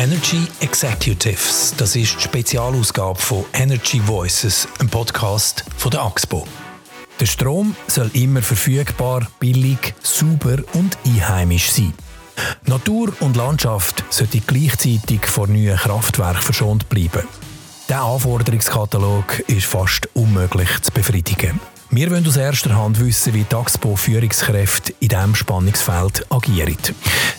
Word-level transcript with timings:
Energy 0.00 0.46
Executives, 0.60 1.74
das 1.76 1.94
ist 1.94 2.16
die 2.16 2.22
Spezialausgabe 2.22 3.20
von 3.20 3.44
Energy 3.52 4.00
Voices, 4.06 4.66
einem 4.78 4.88
Podcast 4.88 5.62
von 5.76 5.90
der 5.90 6.00
AXPO. 6.00 6.48
Der 7.20 7.26
Strom 7.26 7.76
soll 7.86 8.10
immer 8.14 8.40
verfügbar, 8.40 9.28
billig, 9.40 9.92
sauber 10.02 10.56
und 10.72 10.96
einheimisch 11.04 11.70
sein. 11.70 11.92
Natur 12.64 13.12
und 13.20 13.36
Landschaft 13.36 14.02
sollten 14.08 14.42
gleichzeitig 14.46 15.26
vor 15.26 15.48
neuen 15.48 15.76
Kraftwerken 15.76 16.40
verschont 16.40 16.88
bleiben. 16.88 17.28
Der 17.90 18.00
Anforderungskatalog 18.00 19.40
ist 19.48 19.66
fast 19.66 20.08
unmöglich 20.14 20.80
zu 20.80 20.92
befriedigen. 20.92 21.60
Wir 21.92 22.08
wollen 22.12 22.24
aus 22.24 22.36
erster 22.36 22.76
Hand 22.76 23.00
wissen, 23.00 23.34
wie 23.34 23.42
die 23.42 23.52
Axpo-Führungskräfte 23.52 24.94
in 25.00 25.08
diesem 25.08 25.34
Spannungsfeld 25.34 26.24
agieren. 26.30 26.76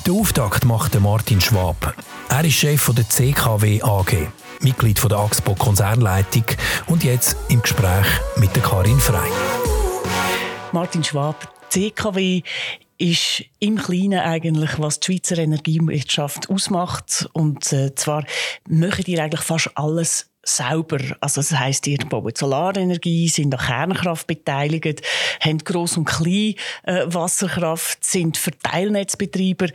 Den 0.05 0.13
Auftakt 0.13 0.65
macht 0.65 0.99
Martin 0.99 1.39
Schwab. 1.39 1.95
Er 2.27 2.43
ist 2.43 2.55
Chef 2.55 2.91
der 2.93 3.07
CKW 3.07 3.81
AG, 3.81 4.27
Mitglied 4.59 5.01
der 5.09 5.19
Axpo 5.19 5.55
Konzernleitung 5.55 6.43
und 6.87 7.05
jetzt 7.05 7.37
im 7.47 7.61
Gespräch 7.61 8.05
mit 8.35 8.53
der 8.53 8.61
Karin 8.63 8.99
Frey. 8.99 9.29
Martin 10.73 11.05
Schwab, 11.05 11.47
CKW 11.69 12.41
ist 12.97 13.45
im 13.59 13.77
Kleinen 13.77 14.19
eigentlich, 14.19 14.77
was 14.79 14.99
die 14.99 15.13
Schweizer 15.13 15.37
Energiewirtschaft 15.37 16.49
ausmacht. 16.49 17.29
Und 17.31 17.71
äh, 17.71 17.95
zwar 17.95 18.25
machen 18.67 19.05
die 19.05 19.17
eigentlich 19.17 19.41
fast 19.41 19.71
alles 19.75 20.30
selber. 20.43 20.99
Also 21.19 21.41
das 21.41 21.51
heisst, 21.51 21.87
ihr 21.87 21.97
baut 21.97 22.37
Solarenergie, 22.37 23.27
sind 23.29 23.53
an 23.53 23.65
Kernkraft 23.65 24.27
beteiligt, 24.27 25.01
haben 25.39 25.59
Gross- 25.59 25.97
und 25.97 26.05
Klein 26.05 26.55
äh, 26.83 27.03
Wasserkraft, 27.05 28.03
sind 28.03 28.37
Verteilnetzbetreiber. 28.37 29.67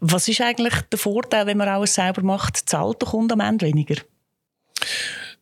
Was 0.00 0.28
ist 0.28 0.40
eigentlich 0.40 0.74
der 0.92 0.98
Vorteil, 0.98 1.46
wenn 1.46 1.56
man 1.58 1.68
alles 1.68 1.94
selber 1.94 2.22
macht? 2.22 2.68
Zahlt 2.68 3.00
der 3.00 3.08
Kunde 3.08 3.34
am 3.34 3.40
Ende 3.40 3.66
weniger? 3.66 3.96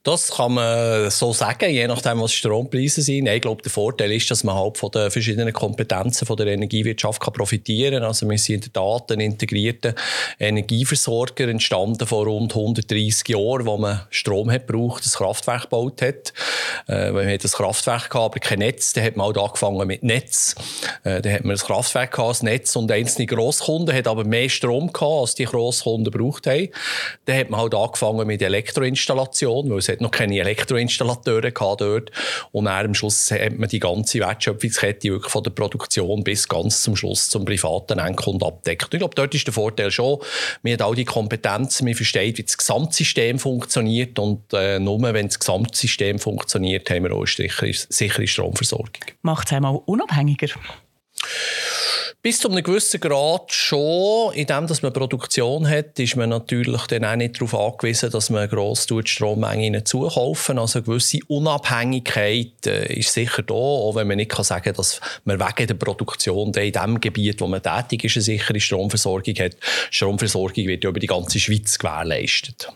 Das 0.08 0.30
kann 0.30 0.54
man 0.54 1.10
so 1.10 1.34
sagen, 1.34 1.68
je 1.68 1.86
nachdem, 1.86 2.22
was 2.22 2.32
Strompreise 2.32 3.02
sind. 3.02 3.26
Ich 3.26 3.42
glaube, 3.42 3.60
der 3.60 3.70
Vorteil 3.70 4.10
ist, 4.12 4.30
dass 4.30 4.42
man 4.42 4.54
halt 4.54 4.78
von 4.78 4.90
den 4.90 5.10
verschiedenen 5.10 5.52
Kompetenzen 5.52 6.24
von 6.24 6.34
der 6.34 6.46
Energiewirtschaft 6.46 7.20
kann 7.20 7.34
profitieren 7.34 7.96
kann. 7.96 8.04
Also 8.04 8.26
wir 8.26 8.38
sind 8.38 8.64
in 8.64 8.72
der 8.72 8.82
Tat 8.82 9.12
ein 9.12 9.20
integrierter 9.20 9.94
Energieversorger, 10.40 11.48
entstanden 11.48 12.06
vor 12.06 12.24
rund 12.24 12.56
130 12.56 13.28
Jahren, 13.28 13.66
wo 13.66 13.76
man 13.76 14.00
Strom 14.08 14.50
hat 14.50 14.66
gebraucht, 14.66 15.04
das 15.04 15.18
Kraftwerk 15.18 15.64
gebaut 15.64 16.00
hat. 16.00 16.32
Äh, 16.86 17.12
wir 17.12 17.26
hatten 17.26 17.42
das 17.42 17.52
Kraftwerk 17.52 18.08
gehabt, 18.08 18.34
aber 18.34 18.40
kein 18.40 18.60
Netz. 18.60 18.94
Dann 18.94 19.04
hat 19.04 19.14
man 19.14 19.26
halt 19.26 19.36
angefangen 19.36 19.86
mit 19.86 20.04
Netz. 20.04 20.54
Äh, 21.04 21.20
dann 21.20 21.34
hat 21.34 21.44
man 21.44 21.50
das 21.50 21.66
Kraftwerk 21.66 22.12
gehabt, 22.12 22.30
das 22.30 22.42
Netz 22.42 22.74
und 22.76 22.90
einzelne 22.90 23.26
Grosskunden 23.26 23.94
hat 23.94 24.06
aber 24.06 24.24
mehr 24.24 24.48
Strom 24.48 24.90
gehabt, 24.90 25.20
als 25.20 25.34
die 25.34 25.44
Grosskunden 25.44 26.10
gebraucht 26.10 26.46
haben. 26.46 26.70
Dann 27.26 27.36
hat 27.36 27.50
man 27.50 27.60
halt 27.60 27.74
angefangen 27.74 28.26
mit 28.26 28.40
Elektroinstallation, 28.40 29.68
weil 29.68 29.76
es 29.76 29.88
hat 29.90 29.97
noch 30.00 30.10
keine 30.10 30.38
Elektroinstallateure 30.38 31.50
gehabt 31.50 31.80
dort. 31.80 32.10
Und 32.52 32.66
dann 32.66 32.86
am 32.86 32.94
Schluss 32.94 33.30
hat 33.30 33.58
man 33.58 33.68
die 33.68 33.80
ganze 33.80 34.20
Wertschöpfungskette 34.20 35.08
wirklich 35.08 35.32
von 35.32 35.42
der 35.42 35.50
Produktion 35.50 36.24
bis 36.24 36.48
ganz 36.48 36.82
zum 36.82 36.96
Schluss 36.96 37.28
zum 37.28 37.44
privaten 37.44 37.98
Endkunden 37.98 38.46
abdeckt. 38.46 38.92
Ich 38.92 38.98
glaube, 38.98 39.14
dort 39.14 39.34
ist 39.34 39.46
der 39.46 39.54
Vorteil 39.54 39.90
schon, 39.90 40.18
man 40.62 40.72
hat 40.72 40.82
all 40.82 40.94
die 40.94 41.04
Kompetenzen, 41.04 41.84
man 41.84 41.94
versteht, 41.94 42.38
wie 42.38 42.42
das 42.42 42.56
Gesamtsystem 42.56 43.38
funktioniert 43.38 44.18
und 44.18 44.52
äh, 44.52 44.78
nur 44.78 44.98
wenn 45.02 45.26
das 45.26 45.38
Gesamtsystem 45.38 46.18
funktioniert, 46.18 46.88
haben 46.90 47.04
wir 47.04 47.12
auch 47.12 47.26
eine 47.38 47.72
sichere 47.72 48.26
Stromversorgung. 48.26 48.88
Macht 49.22 49.48
es 49.48 49.52
einmal 49.52 49.80
unabhängiger? 49.86 50.48
Bis 52.28 52.40
zu 52.40 52.50
einem 52.50 52.62
gewissen 52.62 53.00
Grad 53.00 53.54
schon. 53.54 54.34
In 54.34 54.46
dem, 54.46 54.66
dass 54.66 54.82
man 54.82 54.92
Produktion 54.92 55.66
hat, 55.66 55.98
ist 55.98 56.14
man 56.14 56.28
natürlich 56.28 56.82
dann 56.88 57.06
auch 57.06 57.16
nicht 57.16 57.40
darauf 57.40 57.54
angewiesen, 57.54 58.10
dass 58.10 58.28
man 58.28 58.46
gross 58.50 58.86
die 58.86 59.00
Strommengen 59.06 59.86
zukaufen 59.86 60.58
Also 60.58 60.80
eine 60.80 60.84
gewisse 60.84 61.20
Unabhängigkeit 61.28 62.66
äh, 62.66 62.92
ist 62.92 63.14
sicher 63.14 63.42
da, 63.42 63.54
auch 63.54 63.94
wenn 63.94 64.08
man 64.08 64.18
nicht 64.18 64.30
kann 64.30 64.44
sagen 64.44 64.64
kann, 64.64 64.74
dass 64.74 65.00
man 65.24 65.40
wegen 65.40 65.68
der 65.68 65.74
Produktion 65.74 66.52
in 66.52 66.72
dem 66.72 67.00
Gebiet, 67.00 67.40
wo 67.40 67.46
man 67.46 67.62
tätig 67.62 68.04
ist, 68.04 68.16
eine 68.16 68.24
sichere 68.24 68.60
Stromversorgung 68.60 69.36
hat. 69.36 69.56
Stromversorgung 69.90 70.66
wird 70.66 70.84
ja 70.84 70.90
über 70.90 71.00
die 71.00 71.06
ganze 71.06 71.40
Schweiz 71.40 71.78
gewährleistet. 71.78 72.68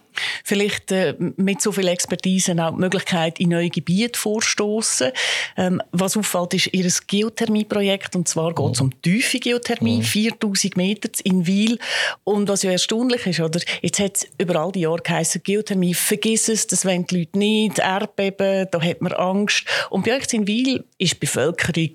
Vielleicht 0.45 0.93
äh, 0.93 1.15
mit 1.37 1.61
so 1.63 1.73
viel 1.73 1.89
Expertise 1.89 2.53
auch 2.53 2.71
die 2.71 2.81
Möglichkeit, 2.81 3.41
in 3.41 3.51
neue 3.51 3.71
Gebiete 3.71 4.19
vorstoßen. 4.19 5.13
Ähm, 5.57 5.83
was 5.93 6.17
auffällt, 6.17 6.55
ist 6.55 6.73
Ihr 6.73 6.91
Geothermieprojekt, 7.07 8.17
und 8.17 8.29
zwar 8.29 8.55
geht 8.55 8.75
es 8.75 8.81
um 8.81 9.03
tiefe 9.03 9.39
Geothermie, 9.39 9.99
mhm. 9.99 10.03
4000 10.03 10.77
Meter 10.77 11.09
in 11.25 11.47
Wiel. 11.47 11.79
Und 12.25 12.49
was 12.49 12.63
ja 12.63 12.71
erstaunlich 12.71 13.27
ist, 13.27 13.41
oder, 13.41 13.61
jetzt 13.81 13.99
hat 13.99 14.17
es 14.17 14.27
über 14.39 14.57
all 14.57 14.73
die 14.73 14.81
Jahre 14.81 15.03
geheißen, 15.03 15.43
Geothermie, 15.43 15.95
vergiss 15.95 16.49
es, 16.49 16.67
das 16.67 16.85
wollen 16.85 17.07
die 17.07 17.21
Leute 17.21 17.39
nicht, 17.39 17.79
Erdbeben, 17.79 18.69
da 18.71 18.81
hat 18.81 19.01
man 19.01 19.13
Angst. 19.13 19.65
Und 19.91 20.05
bei 20.05 20.17
euch 20.17 20.33
in 20.33 20.47
Wiel 20.47 20.85
ist 20.99 21.15
die 21.15 21.19
Bevölkerung 21.19 21.95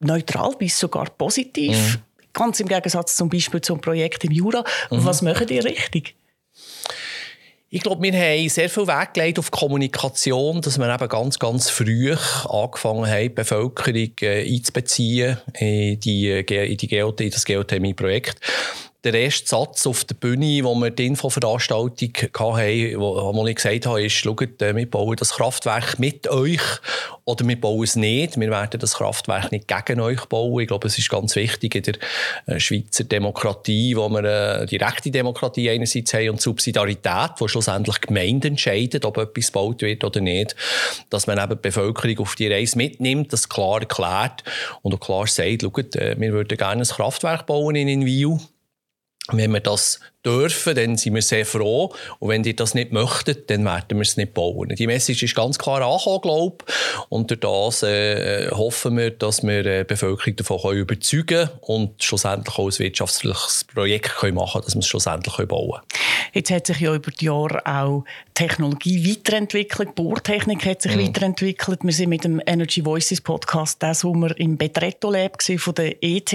neutral 0.00 0.54
bis 0.58 0.78
sogar 0.78 1.06
positiv. 1.10 1.76
Mhm. 1.76 2.00
Ganz 2.32 2.60
im 2.60 2.68
Gegensatz 2.68 3.16
zum 3.16 3.28
Beispiel 3.28 3.60
zum 3.60 3.80
Projekt 3.80 4.24
im 4.24 4.32
Jura. 4.32 4.64
Mhm. 4.90 5.04
Was 5.04 5.22
machen 5.22 5.46
die 5.46 5.58
richtig? 5.58 6.14
Ich 7.74 7.82
glaube, 7.82 8.04
wir 8.04 8.12
haben 8.12 8.48
sehr 8.48 8.70
viel 8.70 8.86
Wert 8.86 9.14
gelegt 9.14 9.40
auf 9.40 9.50
Kommunikation, 9.50 10.60
dass 10.60 10.78
wir 10.78 10.94
eben 10.94 11.08
ganz, 11.08 11.40
ganz 11.40 11.70
früh 11.70 12.14
angefangen 12.48 13.04
haben, 13.04 13.22
die 13.22 13.28
Bevölkerung 13.30 14.12
äh, 14.22 14.48
einzubeziehen 14.48 15.38
in, 15.58 15.98
die, 15.98 16.28
äh, 16.28 16.70
in, 16.70 16.76
die 16.76 16.86
Geoth 16.86 17.20
in 17.20 17.32
das 17.32 17.44
Geothermie-Projekt 17.44 18.38
der 19.04 19.14
erste 19.14 19.46
Satz 19.46 19.86
auf 19.86 20.04
der 20.04 20.14
Bühne, 20.14 20.64
wo 20.64 20.74
wir 20.74 20.90
die 20.90 21.06
Infoveranstaltung 21.06 22.10
hatten, 22.16 22.98
wo, 22.98 23.34
wo 23.34 23.46
ich 23.46 23.56
gesagt 23.56 23.86
habe, 23.86 24.02
ist, 24.02 24.14
schaut, 24.14 24.62
äh, 24.62 24.74
wir 24.74 24.90
bauen 24.90 25.16
das 25.16 25.34
Kraftwerk 25.34 25.98
mit 25.98 26.26
euch 26.28 26.62
oder 27.24 27.46
wir 27.46 27.60
bauen 27.60 27.84
es 27.84 27.96
nicht. 27.96 28.40
Wir 28.40 28.50
werden 28.50 28.80
das 28.80 28.94
Kraftwerk 28.94 29.52
nicht 29.52 29.68
gegen 29.68 30.00
euch 30.00 30.24
bauen. 30.26 30.62
Ich 30.62 30.68
glaube, 30.68 30.88
es 30.88 30.96
ist 30.96 31.10
ganz 31.10 31.36
wichtig 31.36 31.74
in 31.74 31.82
der 31.82 31.94
äh, 32.46 32.58
Schweizer 32.58 33.04
Demokratie, 33.04 33.94
wo 33.94 34.08
wir 34.08 34.18
eine 34.18 34.62
äh, 34.62 34.66
direkte 34.66 35.10
Demokratie 35.10 35.68
einerseits 35.68 36.14
haben 36.14 36.30
und 36.30 36.40
Subsidiarität, 36.40 37.32
wo 37.38 37.46
schlussendlich 37.46 38.00
Gemeinden 38.00 38.52
entscheiden, 38.52 39.04
ob 39.04 39.18
etwas 39.18 39.48
gebaut 39.48 39.82
wird 39.82 40.02
oder 40.02 40.20
nicht, 40.22 40.56
dass 41.10 41.26
man 41.26 41.38
eben 41.38 41.50
die 41.50 41.68
Bevölkerung 41.68 42.18
auf 42.20 42.36
die 42.36 42.48
Reise 42.48 42.78
mitnimmt, 42.78 43.34
das 43.34 43.50
klar 43.50 43.80
erklärt 43.80 44.44
und 44.80 44.94
auch 44.94 45.00
klar 45.00 45.26
sagt, 45.26 45.62
schaut, 45.62 45.94
wir 45.94 46.32
würden 46.32 46.56
gerne 46.56 46.82
ein 46.82 46.88
Kraftwerk 46.88 47.46
bauen 47.46 47.76
in 47.76 47.88
Inwil 47.88 48.38
wenn 49.28 49.52
wir 49.52 49.60
das 49.60 50.00
dürfen, 50.24 50.74
dann 50.74 50.96
sind 50.96 51.14
wir 51.14 51.22
sehr 51.22 51.44
froh. 51.46 51.92
Und 52.18 52.28
wenn 52.28 52.42
die 52.42 52.56
das 52.56 52.74
nicht 52.74 52.92
möchten, 52.92 53.36
dann 53.46 53.64
werden 53.64 53.98
wir 53.98 54.02
es 54.02 54.16
nicht 54.16 54.34
bauen. 54.34 54.68
Die 54.70 54.86
Message 54.86 55.22
ist 55.22 55.34
ganz 55.34 55.58
klar 55.58 55.82
angekommen, 55.82 56.20
glaube 56.22 56.64
ich. 56.66 56.74
Und 57.08 57.30
durch 57.30 57.40
das 57.40 57.82
äh, 57.82 58.50
hoffen 58.50 58.96
wir, 58.96 59.10
dass 59.10 59.42
wir 59.42 59.62
die 59.62 59.68
äh, 59.68 59.84
Bevölkerung 59.84 60.36
davon 60.36 60.76
überzeugen 60.76 61.26
können 61.26 61.50
und 61.60 62.02
schlussendlich 62.02 62.58
auch 62.58 62.66
ein 62.66 62.78
wirtschaftliches 62.78 63.64
Projekt 63.72 64.16
können 64.16 64.36
machen 64.36 64.52
können, 64.52 64.64
dass 64.64 64.74
wir 64.74 64.80
es 64.80 64.86
schlussendlich 64.86 65.36
bauen 65.48 65.70
können. 65.70 66.02
Jetzt 66.32 66.50
hat 66.50 66.66
sich 66.66 66.80
ja 66.80 66.94
über 66.94 67.10
die 67.10 67.26
Jahre 67.26 67.64
auch 67.66 68.04
Technologie 68.34 69.08
weiterentwickelt, 69.08 69.90
die 69.90 70.02
Bohrtechnik 70.02 70.66
hat 70.66 70.82
sich 70.82 70.96
mhm. 70.96 71.06
weiterentwickelt. 71.06 71.80
Wir 71.84 71.92
sind 71.92 72.08
mit 72.08 72.24
dem 72.24 72.40
Energy 72.44 72.84
Voices 72.84 73.20
Podcast 73.20 73.82
das 73.82 74.00
Sommer 74.00 74.36
im 74.38 74.56
Betretto 74.56 75.10
Lab 75.10 75.40
von 75.42 75.74
der 75.74 76.02
ETH, 76.02 76.32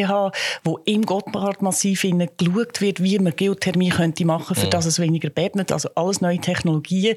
wo 0.64 0.80
im 0.86 1.06
Gotthard-Massiv 1.06 2.02
geschaut 2.38 2.82
wird, 2.82 3.04
wie 3.04 3.20
man 3.20 3.36
Geothermie 3.36 3.79
Chemie 3.80 3.90
könnte 3.90 4.26
machen, 4.26 4.56
für 4.56 4.66
mhm. 4.66 4.72
dass 4.72 4.86
es 4.86 5.00
weniger 5.00 5.30
bebnet. 5.30 5.72
Also 5.72 5.90
alles 5.96 6.22
neue 6.22 6.40
Technologien. 6.40 7.16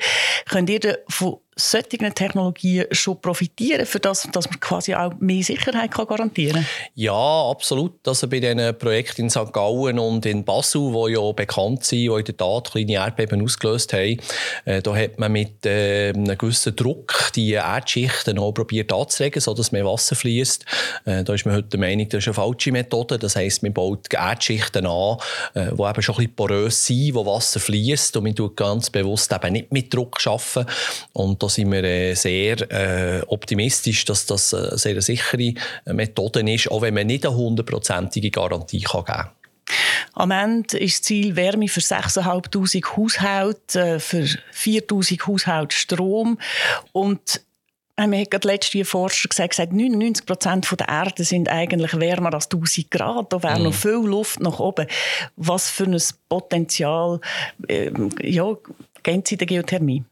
Könnt 0.49 0.71
ihr 0.71 0.99
von 1.09 1.39
solchen 1.55 2.15
Technologien 2.15 2.87
schon 2.93 3.21
profitieren, 3.21 3.85
für 3.85 4.01
das, 4.01 4.27
dass 4.33 4.49
man 4.49 4.59
quasi 4.59 4.95
auch 4.95 5.13
mehr 5.19 5.43
Sicherheit 5.43 5.91
kann 5.91 6.07
garantieren 6.07 6.63
kann? 6.63 6.67
Ja, 6.95 7.51
absolut. 7.51 8.07
Also 8.09 8.27
bei 8.27 8.41
diesen 8.41 8.79
Projekten 8.79 9.23
in 9.23 9.31
St. 9.31 9.53
Gallen 9.53 9.99
und 9.99 10.25
in 10.25 10.45
Basel, 10.45 10.93
die 10.93 11.13
ja 11.13 11.33
bekannt 11.33 11.85
sind, 11.85 12.01
die 12.01 12.07
in 12.07 12.25
der 12.25 12.37
Tat 12.37 12.71
kleine 12.71 12.93
Erdbeben 12.93 13.43
ausgelöst 13.43 13.93
haben, 13.93 14.19
äh, 14.65 14.81
da 14.81 14.97
hat 14.97 15.19
man 15.19 15.33
mit 15.33 15.67
äh, 15.67 16.11
einem 16.11 16.39
gewissen 16.39 16.75
Druck 16.75 17.31
die 17.35 17.53
Erdschichten 17.53 18.39
auch 18.39 18.53
probiert 18.53 18.93
anzulegen, 18.93 19.41
sodass 19.41 19.73
mehr 19.73 19.85
Wasser 19.85 20.17
fließt. 20.17 20.65
Äh, 21.05 21.25
da 21.25 21.35
ist 21.35 21.45
man 21.45 21.57
heute 21.57 21.69
der 21.69 21.81
Meinung, 21.81 22.09
das 22.09 22.21
ist 22.21 22.29
eine 22.29 22.35
falsche 22.35 22.73
Methode. 22.73 23.19
Das 23.19 23.37
heisst, 23.37 23.63
man 23.63 23.75
baut 23.75 24.13
Erdschichten 24.13 24.87
an, 24.87 25.19
äh, 25.55 25.67
die 25.67 25.83
eben 25.83 26.03
schon 26.03 26.15
ein 26.15 26.19
bisschen 26.19 26.35
porös 26.35 26.87
sind, 26.87 27.15
wo 27.15 27.27
Wasser 27.27 27.61
fließt 27.61 28.17
und 28.17 28.25
man 28.25 28.35
tut 28.35 28.57
ganz 28.57 28.89
bewusst 28.89 29.33
eben 29.33 29.53
nicht 29.53 29.71
mit 29.71 29.93
Druck 29.93 30.19
arbeiten. 30.27 30.67
Und 31.13 31.42
da 31.43 31.49
sind 31.49 31.73
wir 31.73 31.83
äh, 31.83 32.15
sehr 32.15 32.71
äh, 32.71 33.23
optimistisch, 33.27 34.05
dass 34.05 34.27
das 34.27 34.55
eine 34.55 34.79
sehr 34.79 35.03
sichere 35.03 35.55
Methode 35.87 36.41
ist, 36.51 36.71
auch 36.71 36.83
wenn 36.83 36.95
man 36.95 37.07
nicht 37.07 37.27
eine 37.27 37.35
hundertprozentige 37.35 38.31
Garantie 38.31 38.81
kann 38.81 39.05
geben 39.05 39.17
kann. 39.17 39.31
Am 40.15 40.31
Ende 40.31 40.79
ist 40.79 41.01
das 41.01 41.03
Ziel 41.03 41.37
Wärme 41.37 41.69
für 41.69 41.81
6'500 41.81 42.97
Haushalte, 42.97 43.81
äh, 43.81 43.99
für 43.99 44.25
4'000 44.53 45.27
Haushalte 45.27 45.77
Strom. 45.77 46.39
Und 46.93 47.41
wir 47.97 48.05
haben 48.05 48.31
gerade 48.31 48.49
letzte 48.49 48.85
Forscher 48.85 49.29
gesagt, 49.29 49.59
99 49.73 50.27
Prozent 50.27 50.69
der 50.79 50.89
Erde 50.89 51.25
sind 51.25 51.49
eigentlich 51.49 51.99
wärmer 51.99 52.35
als 52.35 52.47
1000 52.47 52.91
Grad. 52.91 53.33
Da 53.33 53.43
wäre 53.43 53.61
mm. 53.61 53.63
noch 53.65 53.75
viel 53.75 53.93
Luft 53.93 54.41
nach 54.41 54.59
oben. 54.59 54.87
Was 55.37 55.71
für 55.71 55.85
ein 55.85 56.01
Potenzial 56.29 57.21
äh, 57.69 57.91
ja, 58.23 58.57
geben 59.03 59.23
Sie 59.27 59.37
der 59.37 59.47
Geothermie? 59.47 60.05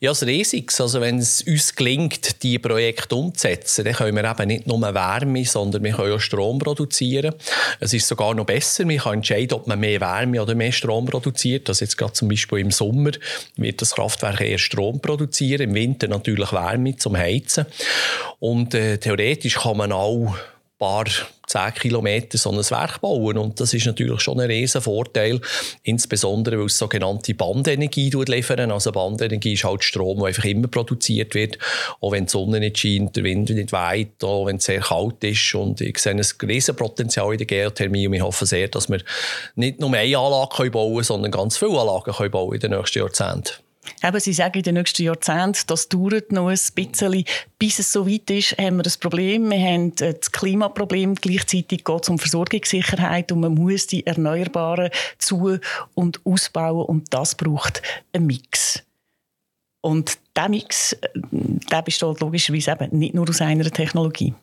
Ja, 0.00 0.12
es 0.12 0.24
riesiges. 0.24 0.80
Also 0.80 1.00
wenn 1.00 1.18
es 1.18 1.42
uns 1.42 1.74
gelingt, 1.74 2.42
diese 2.42 2.58
Projekte 2.58 3.14
umzusetzen, 3.14 3.84
dann 3.84 3.94
können 3.94 4.16
wir 4.16 4.30
eben 4.30 4.48
nicht 4.48 4.66
nur 4.66 4.80
Wärme, 4.80 5.44
sondern 5.44 5.82
wir 5.84 5.92
können 5.92 6.14
auch 6.14 6.20
Strom 6.20 6.58
produzieren. 6.58 7.34
Es 7.78 7.92
ist 7.92 8.08
sogar 8.08 8.34
noch 8.34 8.46
besser. 8.46 8.86
Man 8.86 8.96
kann 8.96 9.14
entscheiden, 9.14 9.52
ob 9.52 9.66
man 9.66 9.78
mehr 9.78 10.00
Wärme 10.00 10.40
oder 10.40 10.54
mehr 10.54 10.72
Strom 10.72 11.04
produziert. 11.04 11.68
Also 11.68 11.84
jetzt 11.84 11.98
gerade 11.98 12.14
zum 12.14 12.28
Beispiel 12.28 12.60
im 12.60 12.70
Sommer 12.70 13.10
wird 13.56 13.82
das 13.82 13.94
Kraftwerk 13.94 14.40
eher 14.40 14.58
Strom 14.58 15.00
produzieren, 15.00 15.62
im 15.62 15.74
Winter 15.74 16.08
natürlich 16.08 16.50
Wärme 16.52 16.96
zum 16.96 17.16
Heizen. 17.16 17.66
Und 18.38 18.74
äh, 18.74 18.96
theoretisch 18.96 19.56
kann 19.56 19.76
man 19.76 19.92
auch 19.92 20.34
paar 20.78 21.06
zehn 21.48 21.74
Kilometer 21.74 22.38
so 22.38 22.50
ein 22.50 22.58
Werk 22.58 23.00
bauen. 23.00 23.38
Und 23.38 23.60
das 23.60 23.74
ist 23.74 23.86
natürlich 23.86 24.20
schon 24.20 24.40
ein 24.40 24.50
riesen 24.50 24.80
Vorteil, 24.80 25.40
insbesondere 25.82 26.58
weil 26.58 26.66
es 26.66 26.78
sogenannte 26.78 27.34
Bandenergie 27.34 28.10
liefern. 28.10 28.70
Also 28.70 28.92
Bandenergie 28.92 29.54
ist 29.54 29.64
halt 29.64 29.82
Strom, 29.82 30.18
der 30.18 30.28
einfach 30.28 30.44
immer 30.44 30.68
produziert 30.68 31.34
wird, 31.34 31.58
auch 32.00 32.12
wenn 32.12 32.26
die 32.26 32.30
Sonne 32.30 32.60
nicht 32.60 32.78
scheint, 32.78 33.16
der 33.16 33.24
Wind 33.24 33.50
nicht 33.50 33.72
weht, 33.72 34.22
auch 34.22 34.46
wenn 34.46 34.56
es 34.56 34.64
sehr 34.64 34.80
kalt 34.80 35.24
ist. 35.24 35.54
Und 35.54 35.80
ich 35.80 35.98
sehe 35.98 36.12
ein 36.12 36.22
riesen 36.48 36.76
Potenzial 36.76 37.32
in 37.32 37.38
der 37.38 37.46
Geothermie 37.46 38.06
und 38.06 38.14
ich 38.14 38.22
hoffe 38.22 38.46
sehr, 38.46 38.68
dass 38.68 38.88
wir 38.88 39.00
nicht 39.56 39.80
nur 39.80 39.92
eine 39.92 40.18
Anlage 40.18 40.70
bauen 40.70 40.92
können, 40.92 41.04
sondern 41.04 41.30
ganz 41.30 41.56
viele 41.56 41.80
Anlagen 41.80 42.30
bauen 42.30 42.54
in 42.54 42.60
den 42.60 42.72
nächsten 42.72 42.98
Jahrzehnten. 42.98 43.67
Eben, 44.02 44.20
Sie 44.20 44.32
sagen, 44.32 44.58
in 44.58 44.62
den 44.62 44.74
nächsten 44.74 45.02
Jahrzehnten, 45.02 45.62
das 45.66 45.88
dauert 45.88 46.32
noch 46.32 46.48
ein 46.48 46.58
bisschen. 46.74 47.24
Bis 47.58 47.78
es 47.78 47.92
so 47.92 48.08
weit 48.08 48.30
ist, 48.30 48.56
haben 48.58 48.76
wir 48.76 48.82
das 48.82 48.96
Problem. 48.96 49.50
Wir 49.50 49.58
haben 49.58 49.92
äh, 50.00 50.14
das 50.14 50.32
Klimaproblem. 50.32 51.14
Gleichzeitig 51.14 51.84
geht 51.84 52.02
es 52.02 52.08
um 52.08 52.18
Versorgungssicherheit 52.18 53.32
und 53.32 53.40
man 53.40 53.54
muss 53.54 53.86
die 53.86 54.06
Erneuerbaren 54.06 54.90
zu- 55.18 55.58
und 55.94 56.20
ausbauen. 56.24 56.86
Und 56.86 57.12
das 57.12 57.34
braucht 57.34 57.82
einen 58.12 58.26
Mix. 58.26 58.82
Und 59.80 60.18
dieser 60.36 60.48
Mix 60.48 60.92
äh, 60.92 61.08
der 61.32 61.82
besteht 61.82 62.20
logischerweise 62.20 62.72
eben 62.72 62.98
nicht 62.98 63.14
nur 63.14 63.28
aus 63.28 63.40
einer 63.40 63.70
Technologie. 63.70 64.34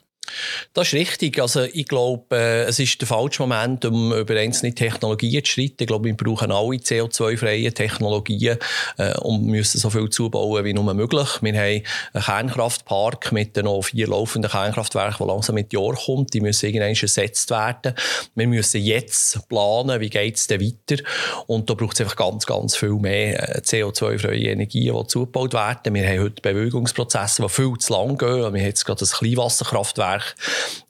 Das 0.74 0.88
ist 0.88 0.94
richtig. 0.94 1.40
Also 1.40 1.64
ich 1.64 1.88
glaube, 1.88 2.36
äh, 2.36 2.64
es 2.64 2.80
ist 2.80 3.00
der 3.00 3.08
falsche 3.08 3.44
Moment, 3.44 3.86
um 3.86 4.14
über 4.14 4.36
einzelne 4.36 4.74
Technologien 4.74 5.44
zu 5.44 5.52
schreiten. 5.52 5.78
Ich 5.80 5.88
glaube, 5.88 6.06
wir 6.06 6.18
brauchen 6.18 6.52
alle 6.52 6.78
CO2-freie 6.78 7.74
Technologien 7.74 8.58
äh, 8.98 9.18
und 9.20 9.46
müssen 9.46 9.80
so 9.80 9.90
viel 9.90 10.10
zubauen 10.10 10.66
wie 10.66 10.74
nur 10.74 10.94
möglich. 10.94 11.28
Wir 11.42 11.54
haben 11.54 11.84
einen 12.14 12.24
Kernkraftpark 12.24 13.32
mit 13.32 13.56
noch 13.58 13.84
vier 13.84 14.08
laufenden 14.08 14.52
Kernkraftwerken, 14.52 15.26
der 15.26 15.28
langsam 15.28 15.56
mit 15.56 15.72
Jahr 15.74 15.94
kommt. 15.94 16.34
Die 16.34 16.42
müssen 16.42 16.68
irgendwann 16.68 16.96
ersetzt 16.96 17.50
werden. 17.52 17.94
Wir 18.36 18.48
müssen 18.48 18.82
jetzt 18.82 19.48
planen, 19.48 20.00
wie 20.02 20.10
geht 20.10 20.36
es 20.36 20.48
denn 20.48 20.62
weiter. 20.62 21.04
Und 21.48 21.70
da 21.70 21.74
braucht 21.74 21.96
es 21.96 22.02
einfach 22.02 22.16
ganz, 22.16 22.46
ganz 22.46 22.76
viel 22.76 22.96
mehr 22.96 23.58
äh, 23.58 23.62
CO2-freie 23.62 24.52
Energien, 24.52 24.96
die 24.96 25.08
zugebaut 25.08 25.54
werden. 25.54 25.94
Wir 25.94 26.08
haben 26.08 26.22
heute 26.22 26.42
Bewegungsprozesse, 26.42 27.42
die 27.44 27.50
viel 27.50 27.74
zu 27.80 27.94
lang 27.94 28.18
gehen. 28.18 28.38
Wir 28.38 28.46
haben 28.46 28.56
jetzt 28.56 28.86
gerade 28.86 29.04
ein 29.04 29.08
Kleinwasserkraftwerk 29.08 30.15
Kraftwerk 30.16 30.36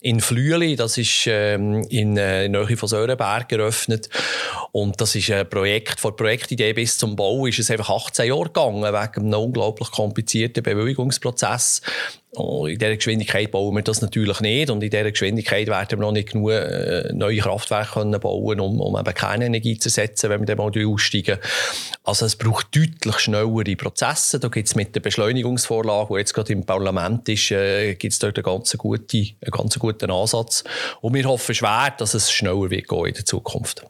in 0.01 0.19
Flüeli. 0.19 0.75
Das 0.75 0.97
ist 0.97 1.25
ähm, 1.27 1.85
in, 1.89 2.17
äh, 2.17 2.45
in 2.45 2.51
Nähe 2.51 2.77
von 2.77 2.89
Sörenberg 2.89 3.51
eröffnet. 3.51 4.09
Und 4.71 4.99
das 5.01 5.15
ist 5.15 5.31
ein 5.31 5.49
Projekt, 5.49 5.99
von 5.99 6.11
der 6.11 6.23
Projektidee 6.23 6.73
bis 6.73 6.97
zum 6.97 7.15
Bau 7.15 7.45
ist 7.45 7.59
es 7.59 7.71
einfach 7.71 7.89
18 7.89 8.27
Jahre 8.27 8.45
gegangen, 8.45 8.83
wegen 8.83 9.25
einem 9.25 9.33
unglaublich 9.33 9.91
komplizierten 9.91 10.63
Bewilligungsprozess. 10.63 11.81
Oh, 12.35 12.65
in 12.65 12.77
dieser 12.77 12.95
Geschwindigkeit 12.95 13.51
bauen 13.51 13.75
wir 13.75 13.81
das 13.81 14.01
natürlich 14.01 14.41
nicht 14.41 14.69
und 14.69 14.83
in 14.83 14.89
dieser 14.89 15.09
Geschwindigkeit 15.09 15.67
werden 15.67 15.99
wir 15.99 16.05
noch 16.05 16.11
nicht 16.11 16.33
genug 16.33 16.51
äh, 16.51 17.11
neue 17.13 17.39
Kraftwerke 17.39 17.93
können 17.93 18.19
bauen 18.19 18.59
um, 18.59 18.81
um 18.81 18.97
eben 18.97 19.13
keine 19.13 19.45
Energie 19.45 19.77
zu 19.77 19.87
ersetzen, 19.87 20.29
wenn 20.29 20.41
wir 20.41 20.45
dann 20.45 20.57
mal 20.57 20.85
aussteigen. 20.85 21.39
Also 22.03 22.25
es 22.25 22.35
braucht 22.35 22.75
deutlich 22.75 23.19
schnellere 23.19 23.75
Prozesse. 23.75 24.39
Da 24.39 24.49
gibt 24.49 24.67
es 24.67 24.75
mit 24.75 24.93
der 24.95 24.99
Beschleunigungsvorlage, 24.99 26.13
die 26.13 26.19
jetzt 26.19 26.33
gerade 26.33 26.53
im 26.53 26.65
Parlament 26.65 27.29
ist, 27.29 27.51
äh, 27.51 27.95
gibt 27.95 28.13
es 28.13 28.19
dort 28.19 28.37
einen 28.37 28.43
ganz, 28.43 28.75
gute, 28.77 29.17
einen 29.17 29.51
ganz 29.51 29.79
guten 29.79 30.11
Ansatz. 30.11 30.63
Und 31.01 31.13
wir 31.13 31.25
hoffen 31.25 31.55
schwer, 31.55 31.93
dass 31.97 32.13
es 32.13 32.31
schneller 32.31 32.69
wird 32.69 32.87
gehen 32.87 33.05
in 33.05 33.13
der 33.13 33.25
Zukunft. 33.25 33.85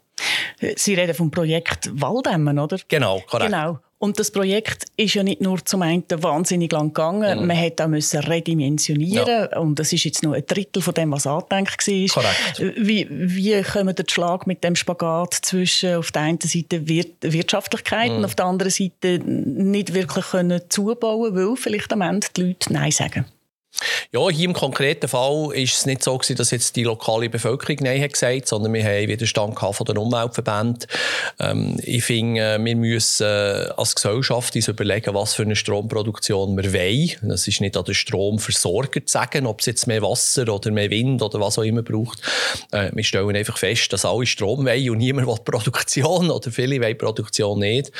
Sie 0.76 0.94
reden 0.94 1.14
vom 1.14 1.30
Projekt 1.30 1.90
Waldämmen, 1.92 2.58
oder? 2.58 2.78
Genau, 2.88 3.22
korrekt. 3.26 3.50
Genau. 3.50 3.78
Und 3.98 4.20
das 4.20 4.30
Projekt 4.30 4.84
ist 4.98 5.14
ja 5.14 5.22
nicht 5.22 5.40
nur 5.40 5.64
zum 5.64 5.80
einen 5.80 6.04
wahnsinnig 6.10 6.70
lang 6.70 6.88
gegangen, 6.88 7.40
mhm. 7.40 7.46
man 7.46 7.58
hat 7.58 7.80
auch 7.80 7.88
müssen 7.88 8.20
redimensionieren 8.20 9.48
ja. 9.50 9.58
und 9.58 9.78
das 9.78 9.90
ist 9.92 10.04
jetzt 10.04 10.22
nur 10.22 10.34
ein 10.34 10.44
Drittel 10.46 10.82
von 10.82 10.92
dem, 10.92 11.12
was 11.12 11.26
angedenkt 11.26 11.88
war. 11.88 12.22
Korrekt. 12.22 12.76
Wie, 12.76 13.06
wie 13.10 13.62
kommen 13.62 13.94
der 13.94 14.04
Schlag 14.06 14.46
mit 14.46 14.62
dem 14.62 14.76
Spagat 14.76 15.32
zwischen 15.32 15.94
auf 15.96 16.12
der 16.12 16.22
einen 16.22 16.40
Seite 16.42 16.86
Wirtschaftlichkeit 16.86 18.10
mhm. 18.10 18.18
und 18.18 18.24
auf 18.26 18.34
der 18.34 18.44
anderen 18.44 18.70
Seite 18.70 19.18
nicht 19.24 19.94
wirklich 19.94 20.26
können 20.26 20.60
zubauen, 20.68 21.34
weil 21.34 21.56
vielleicht 21.56 21.90
am 21.92 22.02
Ende 22.02 22.26
die 22.36 22.42
Leute 22.42 22.72
Nein 22.72 22.90
sagen? 22.90 23.24
Ja, 24.12 24.28
hier 24.30 24.46
im 24.46 24.54
konkreten 24.54 25.08
Fall 25.08 25.50
ist 25.54 25.76
es 25.76 25.86
nicht 25.86 26.02
so 26.02 26.16
gewesen, 26.16 26.36
dass 26.36 26.50
jetzt 26.50 26.76
die 26.76 26.84
lokale 26.84 27.28
Bevölkerung 27.28 27.76
Nein 27.80 28.02
hat 28.02 28.12
gesagt, 28.12 28.48
sondern 28.48 28.72
wir 28.72 28.84
haben 28.84 29.08
Widerstand 29.08 29.58
von 29.58 29.84
den 29.86 29.98
Umweltverbänden. 29.98 30.86
Ähm, 31.40 31.78
ich 31.82 32.04
finde, 32.04 32.40
äh, 32.40 32.64
wir 32.64 32.76
müssen 32.76 33.26
äh, 33.26 33.68
als 33.76 33.94
Gesellschaft 33.94 34.54
uns 34.56 34.68
überlegen, 34.68 35.14
was 35.14 35.34
für 35.34 35.42
eine 35.42 35.56
Stromproduktion 35.56 36.56
wir 36.56 36.72
wollen. 36.72 37.30
Es 37.30 37.46
ist 37.48 37.60
nicht 37.60 37.76
an 37.76 37.84
den 37.84 37.94
Stromversorger 37.94 39.04
zu 39.04 39.12
sagen, 39.12 39.46
ob 39.46 39.60
es 39.60 39.66
jetzt 39.66 39.86
mehr 39.86 40.02
Wasser 40.02 40.48
oder 40.48 40.70
mehr 40.70 40.90
Wind 40.90 41.22
oder 41.22 41.40
was 41.40 41.58
auch 41.58 41.62
immer 41.62 41.82
braucht. 41.82 42.20
Äh, 42.72 42.90
wir 42.94 43.04
stellen 43.04 43.36
einfach 43.36 43.58
fest, 43.58 43.92
dass 43.92 44.04
alle 44.04 44.26
Strom 44.26 44.64
wollen 44.64 44.90
und 44.90 44.98
niemand 44.98 45.26
will 45.26 45.36
Produktion 45.44 46.30
oder 46.30 46.50
viele 46.50 46.80
wollen 46.80 46.98
Produktion 46.98 47.58
nicht. 47.58 47.92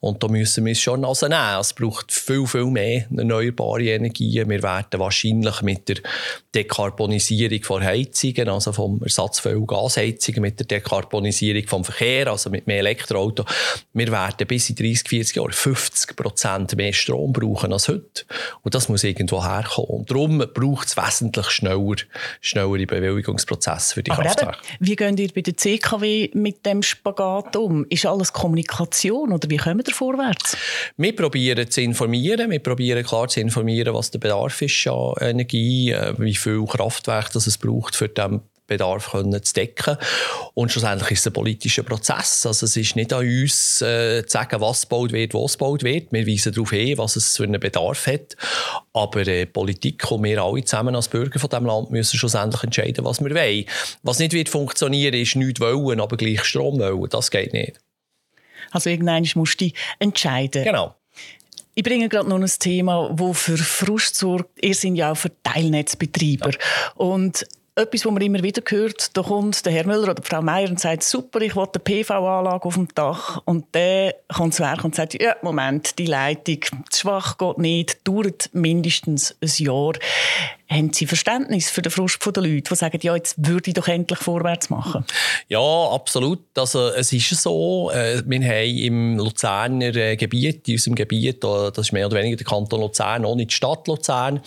Und 0.00 0.22
da 0.22 0.28
müssen 0.28 0.64
wir 0.64 0.72
es 0.72 0.80
schon 0.80 1.04
also 1.04 1.28
nehmen. 1.28 1.60
Es 1.60 1.72
braucht 1.72 2.10
viel, 2.12 2.46
viel 2.46 2.66
mehr 2.66 3.06
erneuerbare 3.14 3.84
Energien. 3.84 4.48
Wir 4.48 4.62
werden 4.62 5.00
wahrscheinlich 5.10 5.62
mit 5.62 5.88
der 5.88 5.96
Dekarbonisierung 6.54 7.62
von 7.62 7.82
Heizungen, 7.82 8.48
also 8.48 8.72
vom 8.72 9.02
Ersatz 9.02 9.40
von 9.40 9.66
Gasheizungen, 9.66 10.42
mit 10.42 10.58
der 10.60 10.66
Dekarbonisierung 10.66 11.66
vom 11.66 11.84
Verkehr, 11.84 12.28
also 12.28 12.48
mit 12.48 12.66
mehr 12.66 12.78
Elektroauto, 12.78 13.44
wir 13.92 14.10
werden 14.10 14.46
bis 14.46 14.70
in 14.70 14.76
30, 14.76 15.08
40 15.08 15.36
Jahren 15.36 15.52
50 15.52 16.16
Prozent 16.16 16.76
mehr 16.76 16.92
Strom 16.92 17.32
brauchen 17.32 17.72
als 17.72 17.88
heute. 17.88 18.24
Und 18.62 18.74
das 18.74 18.88
muss 18.88 19.04
irgendwo 19.04 19.44
herkommen. 19.44 19.90
Und 19.90 20.10
darum 20.10 20.38
braucht 20.38 20.88
es 20.88 20.96
wesentlich 20.96 21.46
schneller, 21.50 21.96
schnellere 22.40 22.86
Bewilligungsprozesse 22.86 23.94
für 23.94 24.02
die 24.02 24.10
Aber 24.12 24.22
Kraftwerke. 24.22 24.58
Eben, 24.74 24.86
wie 24.86 24.96
geht 24.96 25.20
ihr 25.20 25.28
bei 25.34 25.40
der 25.40 25.56
CKW 25.56 26.30
mit 26.34 26.64
dem 26.64 26.82
Spagat 26.82 27.56
um? 27.56 27.84
Ist 27.88 28.06
alles 28.06 28.32
Kommunikation 28.32 29.32
oder 29.32 29.50
wie 29.50 29.56
kommen 29.56 29.82
wir 29.84 29.92
vorwärts? 29.92 30.56
Wir 30.96 31.16
probieren 31.16 31.68
zu 31.70 31.80
informieren, 31.80 32.50
wir 32.50 32.60
probieren 32.60 33.04
klar 33.04 33.28
zu 33.28 33.40
informieren, 33.40 33.92
was 33.94 34.10
der 34.10 34.20
Bedarf 34.20 34.62
ist 34.62 34.72
Energie, 35.20 35.92
äh, 35.92 36.14
wie 36.18 36.34
viel 36.34 36.64
Kraftwerk 36.66 37.32
das 37.32 37.46
es 37.46 37.58
braucht, 37.58 37.94
für 37.96 38.08
den 38.08 38.40
Bedarf 38.70 39.10
können 39.10 39.42
zu 39.42 39.52
decken. 39.52 39.96
Und 40.54 40.70
schlussendlich 40.70 41.10
ist 41.10 41.20
es 41.20 41.26
ein 41.26 41.32
politischer 41.32 41.82
Prozess. 41.82 42.46
Also 42.46 42.66
es 42.66 42.76
ist 42.76 42.94
nicht 42.94 43.12
an 43.12 43.26
uns 43.26 43.82
äh, 43.82 44.24
zu 44.24 44.30
sagen, 44.30 44.60
was 44.60 44.82
gebaut 44.82 45.12
wird, 45.12 45.34
wo 45.34 45.44
es 45.44 45.58
gebaut 45.58 45.82
wird. 45.82 46.12
Wir 46.12 46.26
weisen 46.26 46.52
darauf 46.52 46.70
hin, 46.70 46.96
was 46.96 47.16
es 47.16 47.36
für 47.36 47.42
einen 47.42 47.60
Bedarf 47.60 48.06
hat. 48.06 48.36
Aber 48.92 49.26
äh, 49.26 49.44
Politik 49.44 50.08
und 50.10 50.22
wir 50.22 50.40
alle 50.40 50.64
zusammen 50.64 50.94
als 50.94 51.08
Bürger 51.08 51.40
von 51.40 51.50
diesem 51.50 51.66
Land 51.66 51.90
müssen 51.90 52.16
schlussendlich 52.16 52.62
entscheiden, 52.62 53.04
was 53.04 53.20
wir 53.20 53.34
wollen. 53.34 53.64
Was 54.04 54.20
nicht 54.20 54.32
wird 54.32 54.48
funktionieren, 54.48 55.14
ist 55.14 55.34
nichts 55.34 55.60
wollen, 55.60 56.00
aber 56.00 56.16
gleich 56.16 56.44
Strom 56.44 56.78
wollen. 56.78 57.10
Das 57.10 57.30
geht 57.32 57.52
nicht. 57.52 57.80
Also 58.70 58.88
irgendwann 58.88 59.28
musst 59.34 59.60
du 59.60 59.70
entscheiden. 59.98 60.62
Genau. 60.62 60.94
Ich 61.80 61.84
bringe 61.84 62.10
gerade 62.10 62.28
noch 62.28 62.38
ein 62.38 62.46
Thema, 62.46 63.08
das 63.10 63.40
für 63.40 63.56
Frust 63.56 64.14
sorgt. 64.14 64.50
Ihr 64.62 64.74
seid 64.74 64.96
ja 64.96 65.12
auch 65.12 65.16
für 65.16 65.30
Teilnetzbetreiber. 65.42 66.50
Ja. 66.50 66.58
Und 66.96 67.46
etwas, 67.74 68.04
was 68.04 68.12
man 68.12 68.20
immer 68.20 68.42
wieder 68.42 68.60
hört, 68.68 69.16
da 69.16 69.22
kommt 69.22 69.64
der 69.64 69.72
Herr 69.72 69.86
Müller 69.86 70.10
oder 70.10 70.22
Frau 70.22 70.42
Meier 70.42 70.68
und 70.68 70.78
sagt, 70.78 71.04
super, 71.04 71.40
ich 71.40 71.56
will 71.56 71.62
eine 71.62 71.82
PV-Anlage 71.82 72.66
auf 72.66 72.74
dem 72.74 72.86
Dach. 72.94 73.40
Und 73.46 73.74
der 73.74 74.14
kommt 74.28 74.52
zu 74.52 74.62
Werk 74.62 74.84
und 74.84 74.94
sagt, 74.94 75.14
ja, 75.22 75.36
Moment, 75.40 75.98
die 75.98 76.04
Leitung, 76.04 76.58
zu 76.90 77.00
schwach 77.00 77.38
geht 77.38 77.56
nicht, 77.56 78.06
dauert 78.06 78.50
mindestens 78.52 79.34
ein 79.40 79.64
Jahr. 79.64 79.94
Haben 80.70 80.92
Sie 80.92 81.06
Verständnis 81.06 81.68
für 81.68 81.82
den 81.82 81.90
Frust 81.90 82.24
der 82.24 82.42
Leute, 82.44 82.62
die 82.62 82.74
sagen, 82.76 83.00
ja, 83.02 83.16
jetzt 83.16 83.34
würde 83.44 83.70
ich 83.70 83.74
doch 83.74 83.88
endlich 83.88 84.20
vorwärts 84.20 84.70
machen? 84.70 85.04
Ja, 85.48 85.58
absolut. 85.58 86.38
Also, 86.56 86.90
es 86.90 87.12
ist 87.12 87.30
so, 87.30 87.90
äh, 87.90 88.22
wir 88.24 88.40
haben 88.40 88.76
im 88.76 89.18
Luzerner 89.18 89.96
äh, 89.96 90.16
Gebiet, 90.16 90.68
in 90.68 90.74
unserem 90.74 90.94
Gebiet, 90.94 91.42
das 91.42 91.76
ist 91.76 91.92
mehr 91.92 92.06
oder 92.06 92.18
weniger 92.18 92.36
der 92.36 92.46
Kanton 92.46 92.82
Luzern, 92.82 93.24
auch 93.24 93.34
nicht 93.34 93.50
die 93.50 93.54
Stadt 93.56 93.88
Luzern, 93.88 94.40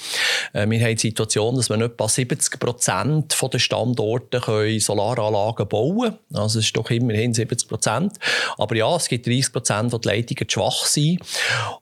äh, 0.53 0.65
wir 0.70 0.80
haben 0.80 0.96
die 0.96 1.01
Situation, 1.01 1.58
dass 1.58 1.70
wir 1.70 1.77
etwa 1.82 2.08
70 2.08 2.58
Prozent 2.58 3.36
der 3.51 3.60
Standorte 3.60 4.80
Solaranlagen 4.80 5.68
bauen 5.68 6.00
können. 6.00 6.20
Also, 6.42 6.60
es 6.60 6.65
ist 6.68 6.77
doch 6.77 6.89
immerhin 6.89 7.34
70 7.34 7.68
Prozent. 7.68 8.13
Aber 8.58 8.77
ja, 8.77 8.96
es 8.96 9.10
gibt 9.10 9.27
30 9.27 9.51
Prozent, 9.51 9.92
wo 9.92 9.98
die 9.98 10.08
Leitungen 10.08 10.50
schwach 10.50 10.86
sind. 10.86 11.20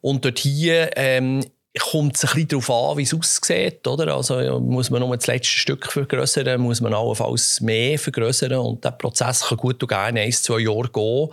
Und 0.01 0.25
dort 0.25 0.39
hier 0.39 0.89
ähm, 0.95 1.45
kommt 1.80 2.18
es 2.18 2.24
ein 2.25 2.28
bisschen 2.34 2.48
darauf 2.50 2.70
an, 2.70 2.98
wie 2.98 3.04
es 3.04 3.13
aussieht. 3.13 3.88
Oder? 3.88 4.13
Also, 4.16 4.60
muss 4.60 4.90
man 4.90 5.01
nur 5.01 5.16
das 5.16 5.28
letzte 5.28 5.58
Stück 5.58 5.92
vergrößern, 5.92 6.60
muss 6.60 6.82
man 6.82 6.94
allenfalls 6.94 7.62
mehr 7.62 7.98
vergrößern 7.98 8.54
und 8.54 8.84
der 8.84 8.92
Prozess 8.92 9.42
kann 9.48 9.58
gut 9.58 9.82
und 9.82 9.88
gerne 9.88 10.22
ein, 10.22 10.32
zwei 10.32 10.60
Jahre 10.60 10.90
gehen. 10.90 11.30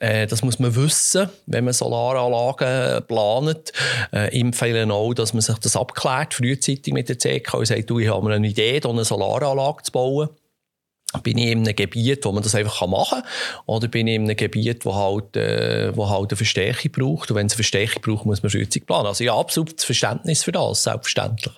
Äh, 0.00 0.26
das 0.26 0.42
muss 0.42 0.58
man 0.58 0.74
wissen, 0.74 1.28
wenn 1.46 1.64
man 1.64 1.72
Solaranlagen 1.72 3.06
plant. 3.06 3.72
Äh, 4.12 4.40
empfehle 4.40 4.92
auch, 4.92 5.14
dass 5.14 5.32
man 5.32 5.42
sich 5.42 5.58
das 5.58 5.76
abklärt, 5.76 6.34
frühzeitig 6.34 6.92
mit 6.92 7.08
der 7.08 7.16
CK 7.16 7.54
und 7.54 7.66
sagt, 7.66 7.88
du, 7.88 8.00
ich 8.00 8.08
habe 8.08 8.32
eine 8.32 8.46
Idee, 8.46 8.80
eine 8.84 9.04
Solaranlage 9.04 9.84
zu 9.84 9.92
bauen 9.92 10.28
bin 11.22 11.38
ich 11.38 11.46
in 11.46 11.60
einem 11.60 11.76
Gebiet, 11.76 12.24
wo 12.24 12.32
man 12.32 12.42
das 12.42 12.54
einfach 12.54 12.86
machen 12.86 13.22
kann, 13.22 13.30
oder 13.66 13.88
bin 13.88 14.06
ich 14.06 14.16
in 14.16 14.24
einem 14.24 14.36
Gebiet, 14.36 14.84
wo 14.84 14.94
halt, 14.94 15.36
äh, 15.36 15.96
wo 15.96 16.08
halt 16.08 16.30
eine 16.30 16.36
Verstärkung 16.36 16.92
braucht. 16.92 17.30
Und 17.30 17.36
wenn 17.36 17.46
es 17.46 17.52
eine 17.52 17.56
Verstärkung 17.56 18.02
braucht, 18.02 18.26
muss 18.26 18.42
man 18.42 18.50
frühzeitig 18.50 18.86
planen. 18.86 19.06
Also 19.06 19.24
ja, 19.24 19.36
absolut 19.36 19.80
Verständnis 19.80 20.42
für 20.42 20.52
das, 20.52 20.82
selbstverständlich. 20.82 21.54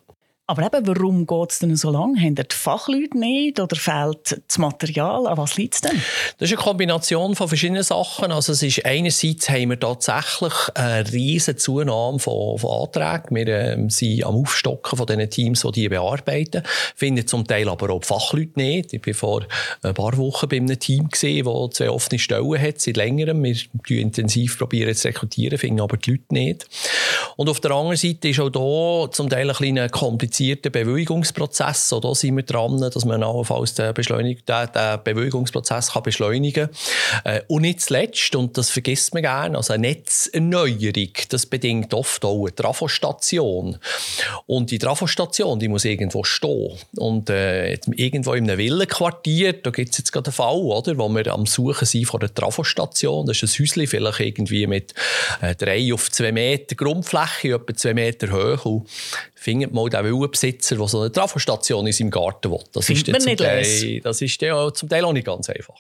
Aber 0.50 0.62
eben, 0.64 0.86
warum 0.86 1.26
geht 1.26 1.52
es 1.52 1.58
denn 1.58 1.76
so 1.76 1.90
lange? 1.90 2.18
Haben 2.22 2.34
die 2.34 2.42
Fachleute 2.50 3.18
nicht 3.18 3.60
oder 3.60 3.76
fehlt 3.76 4.40
das 4.48 4.56
Material? 4.56 5.26
An 5.26 5.36
was 5.36 5.58
liegt 5.58 5.74
es 5.74 5.80
denn? 5.82 6.00
Das 6.38 6.50
ist 6.50 6.56
eine 6.56 6.64
Kombination 6.64 7.36
von 7.36 7.48
verschiedenen 7.48 7.82
Sachen. 7.82 8.32
Also 8.32 8.52
es 8.52 8.62
ist, 8.62 8.82
einerseits 8.86 9.50
haben 9.50 9.68
wir 9.68 9.78
tatsächlich 9.78 10.54
eine 10.72 11.12
riesige 11.12 11.58
Zunahme 11.58 12.18
von, 12.18 12.56
von 12.56 12.80
Anträgen. 12.80 13.36
Wir 13.36 13.46
äh, 13.46 13.90
sind 13.90 14.24
am 14.24 14.36
Aufstocken 14.36 14.96
von 14.96 15.06
den 15.06 15.28
Teams, 15.28 15.60
die 15.60 15.70
die 15.72 15.88
bearbeiten. 15.90 16.62
Finden 16.96 17.26
zum 17.26 17.46
Teil 17.46 17.68
aber 17.68 17.90
auch 17.90 18.00
die 18.00 18.06
Fachleute 18.06 18.52
nicht. 18.58 18.94
Ich 18.94 19.06
war 19.06 19.12
vor 19.12 19.46
ein 19.82 19.92
paar 19.92 20.16
Wochen 20.16 20.48
bei 20.48 20.56
einem 20.56 20.78
Team, 20.78 21.08
das 21.10 21.20
zwei 21.20 21.90
offene 21.90 22.18
Stellen 22.18 22.58
hat, 22.58 22.80
seit 22.80 22.96
längerem. 22.96 23.44
Wir 23.44 23.54
probieren 23.76 24.06
intensiv 24.06 24.56
zu 24.56 24.64
rekrutieren, 24.64 25.58
finden 25.58 25.82
aber 25.82 25.98
die 25.98 26.12
Leute 26.12 26.24
nicht. 26.30 26.66
Und 27.38 27.48
auf 27.48 27.60
der 27.60 27.70
anderen 27.70 27.96
Seite 27.96 28.30
ist 28.30 28.40
auch 28.40 28.50
hier 28.50 29.12
zum 29.12 29.30
Teil 29.30 29.48
ein 29.48 29.54
kleiner 29.54 29.88
komplizierter 29.88 30.70
Bewilligungsprozess. 30.70 31.88
So, 31.88 32.00
da 32.00 32.12
sind 32.12 32.34
wir 32.34 32.42
dran, 32.42 32.80
dass 32.80 33.04
man 33.04 33.22
allenfalls 33.22 33.74
den, 33.74 33.94
Beschleunig 33.94 34.44
den, 34.44 34.68
den 34.74 35.04
Bewilligungsprozess 35.04 35.92
kann 35.92 36.02
beschleunigen 36.02 36.68
kann. 37.22 37.32
Äh, 37.36 37.42
und 37.46 37.62
nicht 37.62 37.80
zuletzt, 37.82 38.34
und 38.34 38.58
das 38.58 38.70
vergisst 38.70 39.14
man 39.14 39.22
gerne, 39.22 39.56
also 39.56 39.72
eine 39.72 39.86
Netzerneuerung, 39.86 41.12
das 41.28 41.46
bedingt 41.46 41.94
oft 41.94 42.24
auch 42.24 42.40
eine 42.40 42.54
Trafostation. 42.56 43.78
Und 44.46 44.72
die 44.72 44.80
Trafostation, 44.80 45.60
die 45.60 45.68
muss 45.68 45.84
irgendwo 45.84 46.24
stehen. 46.24 46.76
Und 46.96 47.30
äh, 47.30 47.74
irgendwo 47.94 48.32
in 48.32 48.50
einem 48.50 48.58
Villenquartier, 48.58 49.52
da 49.52 49.70
gibt 49.70 49.92
es 49.92 49.98
jetzt 49.98 50.10
gerade 50.10 50.26
einen 50.26 50.34
Fall, 50.34 50.56
oder, 50.56 50.98
wo 50.98 51.08
wir 51.08 51.32
am 51.32 51.46
Suchen 51.46 51.86
sind 51.86 52.06
von 52.06 52.18
der 52.18 52.34
Trafostation. 52.34 53.26
Das 53.26 53.40
ist 53.40 53.60
ein 53.60 53.64
Häuschen, 53.64 53.86
vielleicht 53.86 54.18
irgendwie 54.18 54.66
mit 54.66 54.92
äh, 55.40 55.54
drei 55.54 55.94
auf 55.94 56.10
zwei 56.10 56.32
Meter 56.32 56.74
Grundfläche, 56.74 57.27
etwa 57.44 57.74
zwei 57.74 57.94
Meter 57.94 58.30
hoch. 58.32 58.64
Und 58.64 58.88
findet 59.34 59.72
mal 59.72 59.88
den 59.88 60.04
Villenbesitzer, 60.04 60.76
der 60.76 60.88
so 60.88 61.00
eine 61.00 61.12
Trafostation 61.12 61.86
in 61.86 61.92
seinem 61.92 62.10
Garten 62.10 62.50
will. 62.50 62.64
Das 62.72 62.88
ist, 62.90 63.08
man 63.08 63.22
nicht 63.22 63.38
Teil, 63.38 64.00
das 64.00 64.20
ist 64.20 64.40
ja 64.42 64.72
zum 64.72 64.88
Teil 64.88 65.04
auch 65.04 65.12
nicht 65.12 65.26
ganz 65.26 65.48
einfach. 65.48 65.76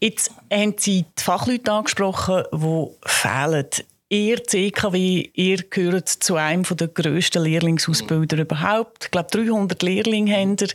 Jetzt 0.00 0.30
haben 0.52 0.74
Sie 0.78 1.04
die 1.18 1.22
Fachleute 1.22 1.72
angesprochen, 1.72 2.44
die 2.52 2.86
fehlen. 3.04 3.66
Ihr 4.08 4.44
CKW, 4.44 5.30
ihr 5.34 5.64
gehört 5.68 6.08
zu 6.08 6.36
einem 6.36 6.62
der 6.62 6.86
grössten 6.86 7.42
Lehrlingsausbilder 7.42 8.38
überhaupt. 8.38 9.06
Ich 9.06 9.10
glaube, 9.10 9.28
300 9.32 9.82
Lehrlinge 9.82 10.32
haben 10.32 10.56
ihr. 10.60 10.68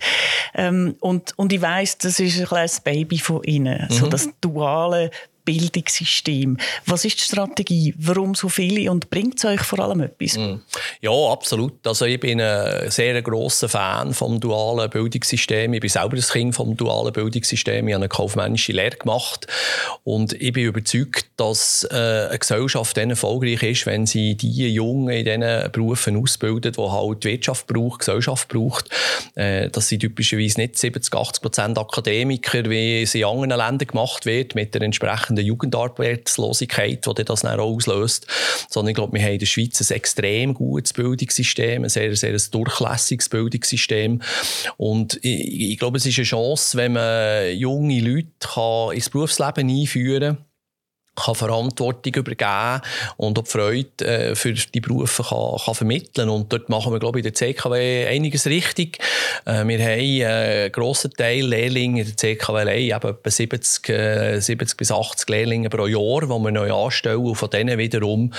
Ähm, 0.53 0.95
und, 0.99 1.31
und 1.37 1.53
ich 1.53 1.61
weiss, 1.61 1.97
das 1.97 2.19
ist 2.19 2.37
ein 2.37 2.45
kleines 2.45 2.81
Baby 2.81 3.19
von 3.19 3.41
Ihnen. 3.43 3.87
Mhm. 3.89 3.93
So 3.93 4.07
das 4.07 4.27
duale 4.41 5.11
Bildungssystem. 5.45 6.57
Was 6.85 7.05
ist 7.05 7.19
die 7.19 7.23
Strategie? 7.23 7.93
Warum 7.97 8.35
so 8.35 8.49
viele 8.49 8.91
und 8.91 9.09
bringt 9.09 9.37
es 9.37 9.45
euch 9.45 9.61
vor 9.61 9.79
allem 9.79 10.01
etwas? 10.01 10.37
Mm. 10.37 10.61
Ja, 11.01 11.11
absolut. 11.11 11.85
Also 11.85 12.05
ich 12.05 12.19
bin 12.19 12.41
ein 12.41 12.89
sehr 12.91 13.21
grosser 13.21 13.69
Fan 13.69 14.13
vom 14.13 14.39
dualen 14.39 14.89
Bildungssystem. 14.89 15.73
Ich 15.73 15.81
bin 15.81 15.89
selber 15.89 16.15
ein 16.15 16.21
Kind 16.21 16.55
vom 16.55 16.75
dualen 16.75 17.13
Bildungssystem. 17.13 17.87
Ich 17.87 17.93
habe 17.93 18.03
eine 18.03 18.09
kaufmännische 18.09 18.71
Lehre 18.71 18.97
gemacht 18.97 19.47
und 20.03 20.33
ich 20.33 20.53
bin 20.53 20.65
überzeugt, 20.65 21.27
dass 21.37 21.87
äh, 21.91 21.95
eine 21.95 22.39
Gesellschaft 22.39 22.97
dann 22.97 23.09
erfolgreich 23.09 23.63
ist, 23.63 23.85
wenn 23.85 24.05
sie 24.05 24.35
die 24.35 24.73
Jungen 24.73 25.09
in 25.09 25.25
diesen 25.25 25.71
Berufen 25.71 26.21
ausbildet, 26.21 26.77
die 26.77 26.81
halt 26.81 27.23
die 27.23 27.29
Wirtschaft 27.29 27.67
braucht, 27.67 27.99
Gesellschaft 27.99 28.47
braucht. 28.47 28.89
Äh, 29.35 29.69
dass 29.69 29.87
sie 29.87 29.97
typischerweise 29.97 30.59
nicht 30.59 30.77
70, 30.77 31.13
80 31.13 31.41
Prozent 31.41 31.77
Akademiker, 31.77 32.69
wie 32.69 33.01
es 33.01 33.15
in 33.15 33.25
anderen 33.25 33.57
Ländern 33.57 33.87
gemacht 33.87 34.25
wird, 34.25 34.55
mit 34.55 34.73
der 34.73 34.81
entsprechenden 34.81 35.30
entsprechende 35.31 35.41
Jugendarbeitslosigkeit, 35.41 37.05
die 37.05 37.25
das 37.25 37.41
dann 37.41 37.59
auch 37.59 37.75
auslöst. 37.75 38.27
Sondern 38.69 38.89
ich 38.89 38.95
glaube, 38.95 39.13
wir 39.13 39.23
haben 39.23 39.33
in 39.33 39.39
der 39.39 39.45
Schweiz 39.45 39.79
ein 39.81 39.95
extrem 39.95 40.53
gutes 40.53 40.93
Bildungssystem, 40.93 41.83
ein 41.83 41.89
sehr, 41.89 42.15
sehr 42.15 42.37
durchlässiges 42.51 43.29
Bildungssystem. 43.29 44.21
Und 44.77 45.19
ich, 45.23 45.71
ich 45.71 45.77
glaube, 45.77 45.97
es 45.97 46.05
ist 46.05 46.17
eine 46.17 46.25
Chance, 46.25 46.77
wenn 46.77 46.93
man 46.93 47.55
junge 47.55 47.99
Leute 47.99 48.29
kann 48.39 48.93
ins 48.93 49.09
Berufsleben 49.09 49.69
einführen 49.69 50.37
kann, 50.37 50.45
kann 51.15 51.35
Verantwortung 51.35 52.13
übergeben 52.15 52.81
und 53.17 53.37
auch 53.37 53.43
die 53.43 53.49
Freude 53.49 54.05
äh, 54.05 54.35
für 54.35 54.53
die 54.53 54.79
Berufe 54.79 55.23
kann, 55.23 55.57
kann 55.63 55.75
vermitteln 55.75 56.29
Und 56.29 56.51
dort 56.53 56.69
machen 56.69 56.93
wir, 56.93 56.99
glaube 56.99 57.19
ich, 57.19 57.25
in 57.25 57.31
der 57.31 57.33
CKW 57.33 58.07
einiges 58.07 58.47
richtig. 58.47 58.99
Äh, 59.45 59.65
wir 59.65 59.79
haben 59.79 59.91
einen 59.91 60.21
äh, 60.21 60.69
grossen 60.71 61.11
Teil 61.11 61.45
Lehrlinge 61.45 62.01
in 62.01 62.07
der 62.07 62.15
CKW, 62.15 62.87
eben 62.87 62.93
etwa 62.93 63.29
70, 63.29 63.89
äh, 63.89 64.39
70 64.39 64.77
bis 64.77 64.91
80 64.91 65.29
Lehrlinge 65.29 65.69
pro 65.69 65.85
Jahr, 65.85 66.21
die 66.21 66.43
wir 66.43 66.51
neu 66.51 66.73
anstellen. 66.73 67.17
Und 67.17 67.35
von 67.35 67.49
denen 67.49 67.77
wiederum 67.77 68.31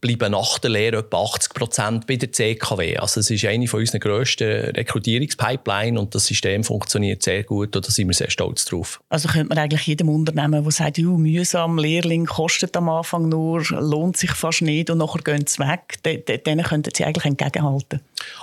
bleiben 0.00 0.32
nach 0.32 0.58
der 0.58 0.70
Lehre 0.70 0.98
etwa 0.98 1.22
80 1.24 1.54
Prozent 1.54 2.06
bei 2.06 2.16
der 2.16 2.32
CKW. 2.32 2.96
Also 2.96 3.20
es 3.20 3.30
ist 3.30 3.44
eine 3.44 3.68
von 3.68 3.80
unseren 3.80 4.00
grössten 4.00 4.70
Rekrutierungspipeline 4.70 6.00
und 6.00 6.14
das 6.14 6.26
System 6.26 6.64
funktioniert 6.64 7.22
sehr 7.22 7.42
gut 7.42 7.76
und 7.76 7.86
da 7.86 7.90
sind 7.90 8.08
wir 8.08 8.14
sehr 8.14 8.30
stolz 8.30 8.64
drauf. 8.64 9.00
Also 9.10 9.28
könnte 9.28 9.48
man 9.48 9.58
eigentlich 9.58 9.82
jedem 9.82 10.08
Unternehmen, 10.08 10.64
das 10.64 10.76
sagt, 10.76 10.98
mühsam, 10.98 11.78
Lehrling 11.78 12.13
Lehrling 12.14 12.26
kostet 12.26 12.76
am 12.76 12.88
Anfang 12.88 13.28
nur, 13.28 13.62
lohnt 13.70 14.16
sich 14.16 14.30
fast 14.30 14.62
nicht 14.62 14.90
und 14.90 14.98
nachher 14.98 15.22
gehen 15.22 15.46
sie 15.46 15.58
weg. 15.58 15.98
Denen 16.02 16.64
könnten 16.64 16.90
sie 16.94 17.04
eigentlich 17.04 17.24
entgegenhalten. 17.24 18.00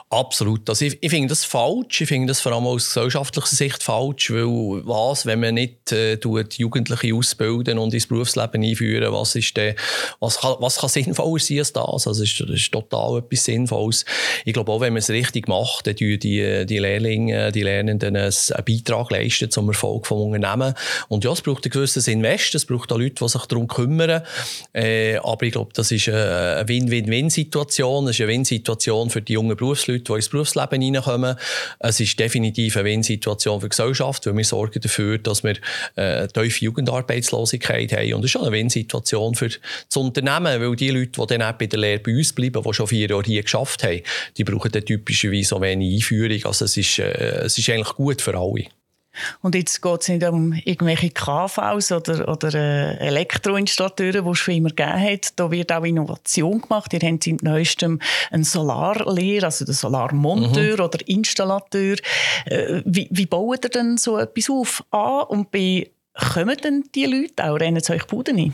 Absolut. 0.09 0.67
Also 0.69 0.85
ich, 0.85 0.97
ich 1.01 1.09
finde 1.09 1.29
das 1.29 1.45
falsch. 1.45 2.01
Ich 2.01 2.07
finde 2.07 2.27
das 2.27 2.41
vor 2.41 2.51
allem 2.51 2.65
aus 2.65 2.87
gesellschaftlicher 2.87 3.55
Sicht 3.55 3.81
falsch, 3.81 4.29
weil 4.31 4.45
was, 4.85 5.25
wenn 5.25 5.39
man 5.39 5.55
nicht 5.55 5.91
äh, 5.91 6.17
tut, 6.17 6.55
Jugendliche 6.55 7.15
ausbilden 7.15 7.77
und 7.77 7.93
ins 7.93 8.07
Berufsleben 8.07 8.61
einführen, 8.61 9.11
was 9.13 9.35
ist 9.35 9.55
denn, 9.55 9.75
was 10.19 10.39
kann, 10.39 10.55
was 10.59 10.77
kann 10.77 10.89
sinnvoller 10.89 11.39
sein 11.39 11.59
als 11.59 11.71
das? 11.71 12.07
Also 12.07 12.23
ist, 12.23 12.39
das 12.41 12.49
ist 12.49 12.71
total 12.71 13.19
etwas 13.19 13.45
Sinnvolles. 13.45 14.05
Ich 14.43 14.53
glaube 14.53 14.71
auch, 14.71 14.81
wenn 14.81 14.93
man 14.93 14.99
es 14.99 15.09
richtig 15.09 15.47
macht, 15.47 15.87
dann 15.87 15.95
tun 15.95 16.19
die, 16.19 16.65
die 16.65 16.79
Lehrlinge, 16.79 17.51
die 17.53 17.63
Lernenden 17.63 18.15
einen 18.15 18.33
Beitrag 18.65 19.11
leisten 19.11 19.49
zum 19.49 19.69
Erfolg 19.69 20.03
des 20.03 20.11
Unternehmens. 20.11 20.75
Und 21.07 21.23
ja, 21.23 21.31
es 21.31 21.41
braucht 21.41 21.65
ein 21.65 21.69
gewisses 21.69 22.07
Invest, 22.07 22.53
es 22.55 22.65
braucht 22.65 22.91
auch 22.91 22.97
Leute, 22.97 23.23
die 23.23 23.29
sich 23.29 23.45
darum 23.45 23.67
kümmern. 23.67 24.23
Äh, 24.73 25.17
aber 25.17 25.45
ich 25.45 25.53
glaube, 25.53 25.71
das 25.73 25.91
ist 25.91 26.09
eine 26.09 26.63
Win-Win-Win-Situation. 26.67 28.07
Es 28.07 28.17
ist 28.17 28.21
eine 28.21 28.29
Win-Situation 28.33 29.09
für 29.09 29.21
die 29.21 29.33
jungen 29.33 29.55
Berufsleute, 29.61 30.03
die 30.03 30.13
ins 30.13 30.29
Berufsleben 30.29 30.81
hineinkommen. 30.81 31.35
Es 31.79 31.99
ist 31.99 32.19
definitiv 32.19 32.75
eine 32.77 32.89
Win-Situation 32.89 33.61
für 33.61 33.67
die 33.67 33.69
Gesellschaft, 33.69 34.25
weil 34.25 34.37
wir 34.37 34.43
sorgen 34.43 34.81
dafür, 34.81 35.17
dass 35.17 35.43
wir 35.43 35.55
äh, 35.95 36.27
tiefe 36.27 36.65
Jugendarbeitslosigkeit 36.65 37.93
haben. 37.93 38.13
Und 38.15 38.21
es 38.21 38.25
ist 38.25 38.31
schon 38.31 38.43
eine 38.43 38.51
Win-Situation 38.51 39.35
für 39.35 39.49
das 39.49 39.95
Unternehmen, 39.95 40.61
weil 40.61 40.75
die 40.75 40.89
Leute, 40.89 41.21
die 41.21 41.27
dann 41.27 41.43
auch 41.43 41.53
bei 41.53 41.67
der 41.67 41.79
Lehre 41.79 41.99
bei 41.99 42.15
uns 42.15 42.33
bleiben, 42.33 42.61
die 42.61 42.73
schon 42.73 42.87
vier 42.87 43.09
Jahre 43.09 43.23
hier 43.23 43.43
geschafft 43.43 43.83
haben, 43.83 44.01
die 44.37 44.43
brauchen 44.43 44.71
dann 44.71 44.85
typischerweise 44.85 45.49
so 45.49 45.61
wenig 45.61 45.95
Einführung. 45.95 46.45
Also 46.45 46.65
es 46.65 46.77
ist, 46.77 46.99
äh, 46.99 47.43
es 47.45 47.57
ist 47.57 47.69
eigentlich 47.69 47.95
gut 47.95 48.21
für 48.21 48.37
alle. 48.37 48.65
Und 49.41 49.55
jetzt 49.55 49.81
geht 49.81 50.01
es 50.01 50.07
nicht 50.07 50.23
um 50.23 50.53
irgendwelche 50.53 51.09
KVs 51.09 51.91
oder, 51.91 52.27
oder 52.27 52.53
äh, 52.53 52.97
Elektroinstallateure, 53.07 54.21
die 54.21 54.29
es 54.29 54.37
schon 54.37 54.55
immer 54.55 54.69
gegeben 54.69 55.01
hat. 55.01 55.39
Da 55.39 55.51
wird 55.51 55.71
auch 55.71 55.83
Innovation 55.83 56.61
gemacht. 56.61 56.93
Ihr 56.93 56.99
habt 57.01 57.23
seit 57.23 57.43
neuestem 57.43 57.99
einen 58.31 58.43
Solarlehrer, 58.43 59.45
also 59.45 59.65
den 59.65 59.73
Solarmonteur 59.73 60.77
mhm. 60.77 60.83
oder 60.83 61.07
Installateur. 61.07 61.97
Äh, 62.45 62.81
wie, 62.85 63.07
wie 63.11 63.25
baut 63.25 63.65
ihr 63.65 63.69
denn 63.69 63.97
so 63.97 64.17
etwas 64.17 64.49
auf? 64.49 64.83
A 64.91 65.19
und 65.21 65.51
B, 65.51 65.87
Kommen 66.13 66.57
denn 66.61 66.83
die 66.93 67.05
Leute 67.05 67.49
auch? 67.49 67.55
Rennen 67.55 67.81
sie 67.81 67.93
euch 67.93 68.05
Buden 68.05 68.37
ein? 68.37 68.53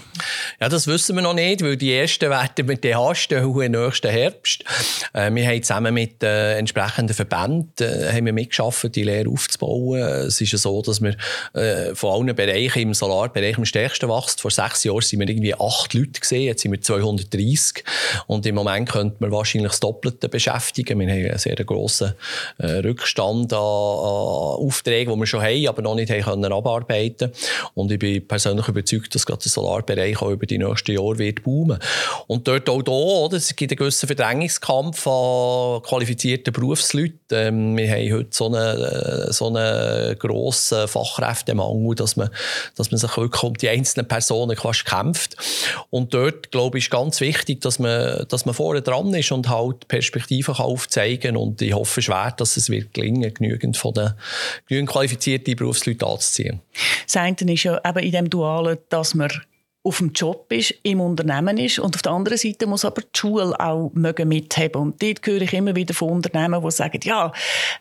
Ja, 0.61 0.69
das 0.69 0.85
wissen 0.85 1.15
wir 1.15 1.23
noch 1.23 1.33
nicht, 1.33 1.63
weil 1.63 1.75
die 1.75 1.91
ersten 1.91 2.29
werden 2.29 2.67
wir 2.67 2.75
dann 2.75 2.93
anstellen 2.93 3.51
nächsten 3.71 4.11
Herbst. 4.11 4.63
Äh, 5.11 5.31
wir 5.33 5.47
haben 5.47 5.63
zusammen 5.63 5.93
mit 5.95 6.21
äh, 6.21 6.59
entsprechenden 6.59 7.15
Verbänden 7.15 7.73
äh, 7.79 8.13
haben 8.13 8.25
wir 8.27 8.33
mitgeschafft, 8.33 8.93
die 8.93 9.03
Lehre 9.03 9.27
aufzubauen. 9.29 9.99
Es 9.99 10.39
ist 10.39 10.51
ja 10.51 10.59
so, 10.59 10.83
dass 10.83 11.01
wir 11.01 11.15
äh, 11.53 11.95
von 11.95 12.27
allen 12.27 12.35
Bereichen 12.35 12.79
im 12.83 12.93
Solarbereich 12.93 13.57
am 13.57 13.65
stärksten 13.65 14.07
wachsen. 14.07 14.37
Vor 14.37 14.51
sechs 14.51 14.83
Jahren 14.83 15.01
sind 15.01 15.19
wir 15.19 15.27
irgendwie 15.27 15.55
acht 15.55 15.95
Leute 15.95 16.19
gesehen, 16.19 16.43
jetzt 16.43 16.61
sind 16.61 16.71
wir 16.71 16.81
230. 16.81 17.83
Und 18.27 18.45
im 18.45 18.53
Moment 18.53 18.89
könnte 18.89 19.17
man 19.19 19.31
wahrscheinlich 19.31 19.71
das 19.71 19.79
Doppelte 19.79 20.29
beschäftigen. 20.29 20.99
Wir 20.99 21.07
haben 21.07 21.25
einen 21.25 21.39
sehr 21.39 21.55
grossen 21.55 22.13
äh, 22.59 22.67
Rückstand 22.67 23.51
an, 23.51 23.59
an 23.59 23.63
Aufträgen, 23.63 25.11
die 25.11 25.19
wir 25.19 25.25
schon 25.25 25.41
haben, 25.41 25.67
aber 25.67 25.81
noch 25.81 25.95
nicht 25.95 26.11
haben 26.11 26.23
können 26.23 26.53
abarbeiten 26.53 27.31
können. 27.31 27.46
Und 27.73 27.91
ich 27.91 27.99
bin 27.99 28.27
persönlich 28.27 28.67
überzeugt, 28.67 29.13
dass 29.13 29.25
gerade 29.25 29.43
der 29.43 29.51
Solarbereich 29.51 30.21
auch 30.21 30.31
über 30.31 30.45
die 30.45 30.57
nächsten 30.57 30.93
Jahre 30.93 31.17
wird 31.19 31.43
boomen. 31.43 31.79
Und 32.27 32.47
dort 32.47 32.69
auch 32.69 32.81
da, 32.81 32.91
oder, 32.91 33.37
es 33.37 33.55
gibt 33.55 33.71
einen 33.71 33.77
gewissen 33.77 34.07
Verdrängungskampf 34.07 35.05
an 35.07 35.81
qualifizierten 35.83 36.51
Berufsleuten. 36.51 37.17
Ähm, 37.31 37.77
wir 37.77 37.89
haben 37.89 38.13
heute 38.13 38.29
so 38.31 38.47
einen, 38.47 38.81
äh, 38.81 39.31
so 39.31 39.47
einen 39.47 40.17
grossen 40.17 40.87
Fachkräftemangel, 40.87 41.95
dass 41.95 42.15
man, 42.15 42.29
dass 42.75 42.91
man 42.91 42.97
sich 42.97 43.15
wirklich 43.17 43.43
um 43.43 43.53
die 43.53 43.69
einzelnen 43.69 44.07
Personen 44.07 44.55
quasi 44.55 44.83
kämpft. 44.83 45.35
Und 45.89 46.13
dort, 46.13 46.51
glaube 46.51 46.77
ich, 46.77 46.87
ist 46.87 46.91
ganz 46.91 47.21
wichtig, 47.21 47.61
dass 47.61 47.79
man, 47.79 48.25
dass 48.29 48.45
man 48.45 48.55
vorne 48.55 48.81
dran 48.81 49.13
ist 49.13 49.31
und 49.31 49.49
halt 49.49 49.87
Perspektiven 49.87 50.55
aufzeigen 50.55 51.37
Und 51.37 51.61
ich 51.61 51.73
hoffe 51.73 52.01
schwer, 52.01 52.33
dass 52.35 52.57
es 52.57 52.69
wird 52.69 52.93
gelingen, 52.93 53.33
genügend 53.33 53.77
von 53.77 53.93
den 53.93 54.13
genügend 54.67 54.89
qualifizierten 54.89 55.55
Berufsleuten 55.55 56.07
anzuziehen. 56.07 56.61
Das 57.05 57.15
ist 57.41 57.63
ja 57.63 57.79
eben 57.85 57.99
in 57.99 58.11
dem 58.11 58.29
Dualen, 58.29 58.77
dass 58.89 59.15
man 59.15 59.29
auf 59.87 59.99
dem 59.99 60.11
Job 60.11 60.51
ist, 60.51 60.73
im 60.83 60.99
Unternehmen 60.99 61.57
ist. 61.57 61.79
Und 61.79 61.95
auf 61.95 62.01
der 62.01 62.11
anderen 62.11 62.37
Seite 62.37 62.67
muss 62.67 62.83
aber 62.83 63.01
die 63.01 63.17
Schule 63.17 63.57
auch 63.57 63.89
mögen 63.93 64.27
mithaben. 64.27 64.81
Und 64.81 65.01
dort 65.01 65.25
höre 65.25 65.41
ich 65.41 65.53
immer 65.53 65.75
wieder 65.75 65.93
von 65.93 66.09
Unternehmen, 66.09 66.61
die 66.61 66.71
sagen, 66.71 66.99
ja, 67.03 67.31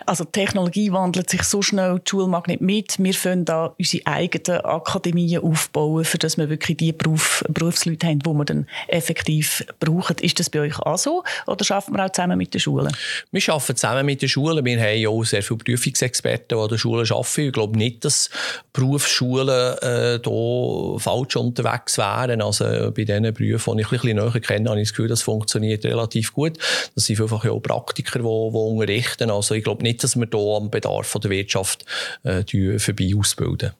also 0.06 0.24
die 0.24 0.30
Technologie 0.32 0.92
wandelt 0.92 1.28
sich 1.28 1.42
so 1.42 1.62
schnell, 1.62 1.98
die 1.98 2.10
Schule 2.10 2.28
mag 2.28 2.46
nicht 2.46 2.60
mit. 2.60 2.98
Wir 3.00 3.12
können 3.12 3.44
da 3.44 3.74
unsere 3.76 4.06
eigenen 4.06 4.60
Akademien 4.64 5.42
aufbauen, 5.42 6.04
für 6.04 6.18
dass 6.18 6.38
wir 6.38 6.48
wirklich 6.48 6.76
die 6.76 6.92
Beruf, 6.92 7.44
Berufsleute 7.48 8.06
haben, 8.06 8.20
die 8.20 8.30
wir 8.30 8.44
dann 8.44 8.66
effektiv 8.86 9.64
brauchen. 9.80 10.16
Ist 10.20 10.38
das 10.38 10.48
bei 10.48 10.60
euch 10.60 10.78
auch 10.78 10.98
so? 10.98 11.24
Oder 11.46 11.64
schaffen 11.64 11.96
wir 11.96 12.04
auch 12.04 12.12
zusammen 12.12 12.38
mit 12.38 12.54
den 12.54 12.60
Schulen? 12.60 12.96
Wir 13.32 13.42
arbeiten 13.48 13.76
zusammen 13.76 14.06
mit 14.06 14.22
den 14.22 14.28
Schulen. 14.28 14.64
Wir 14.64 14.80
haben 14.80 14.98
ja 14.98 15.08
auch 15.08 15.24
sehr 15.24 15.42
viele 15.42 15.58
Prüfungsexperten, 15.58 16.56
die 16.56 16.62
an 16.62 16.68
den 16.68 16.78
Schulen 16.78 17.10
arbeiten. 17.10 17.40
Ich 17.40 17.52
glaube 17.52 17.76
nicht, 17.76 18.04
dass 18.04 18.30
Berufsschulen 18.72 19.78
äh, 19.78 20.20
da 20.20 20.98
falsch 20.98 21.36
unterwegs 21.36 21.95
wären. 21.98 22.42
Also 22.42 22.64
bei 22.64 23.04
diesen 23.04 23.32
Berufen, 23.34 23.76
die 23.76 23.82
ich 23.82 23.92
ein 23.92 23.98
bisschen 23.98 24.16
näher 24.16 24.40
kenne, 24.40 24.70
habe 24.70 24.80
ich 24.80 24.88
das 24.88 24.94
Gefühl, 24.94 25.08
das 25.08 25.22
funktioniert 25.22 25.84
relativ 25.84 26.32
gut. 26.32 26.58
Das 26.94 27.06
sind 27.06 27.20
einfach 27.20 27.44
auch 27.44 27.60
Praktiker, 27.60 28.18
die, 28.18 28.24
die 28.24 28.28
unterrichten. 28.28 29.30
Also 29.30 29.54
ich 29.54 29.64
glaube 29.64 29.82
nicht, 29.82 30.02
dass 30.02 30.16
wir 30.16 30.28
hier 30.30 30.56
am 30.56 30.70
Bedarf 30.70 31.16
der 31.22 31.30
Wirtschaft 31.30 31.84
äh, 32.24 32.78
vorbei 32.78 33.12
ausbilden. 33.16 33.72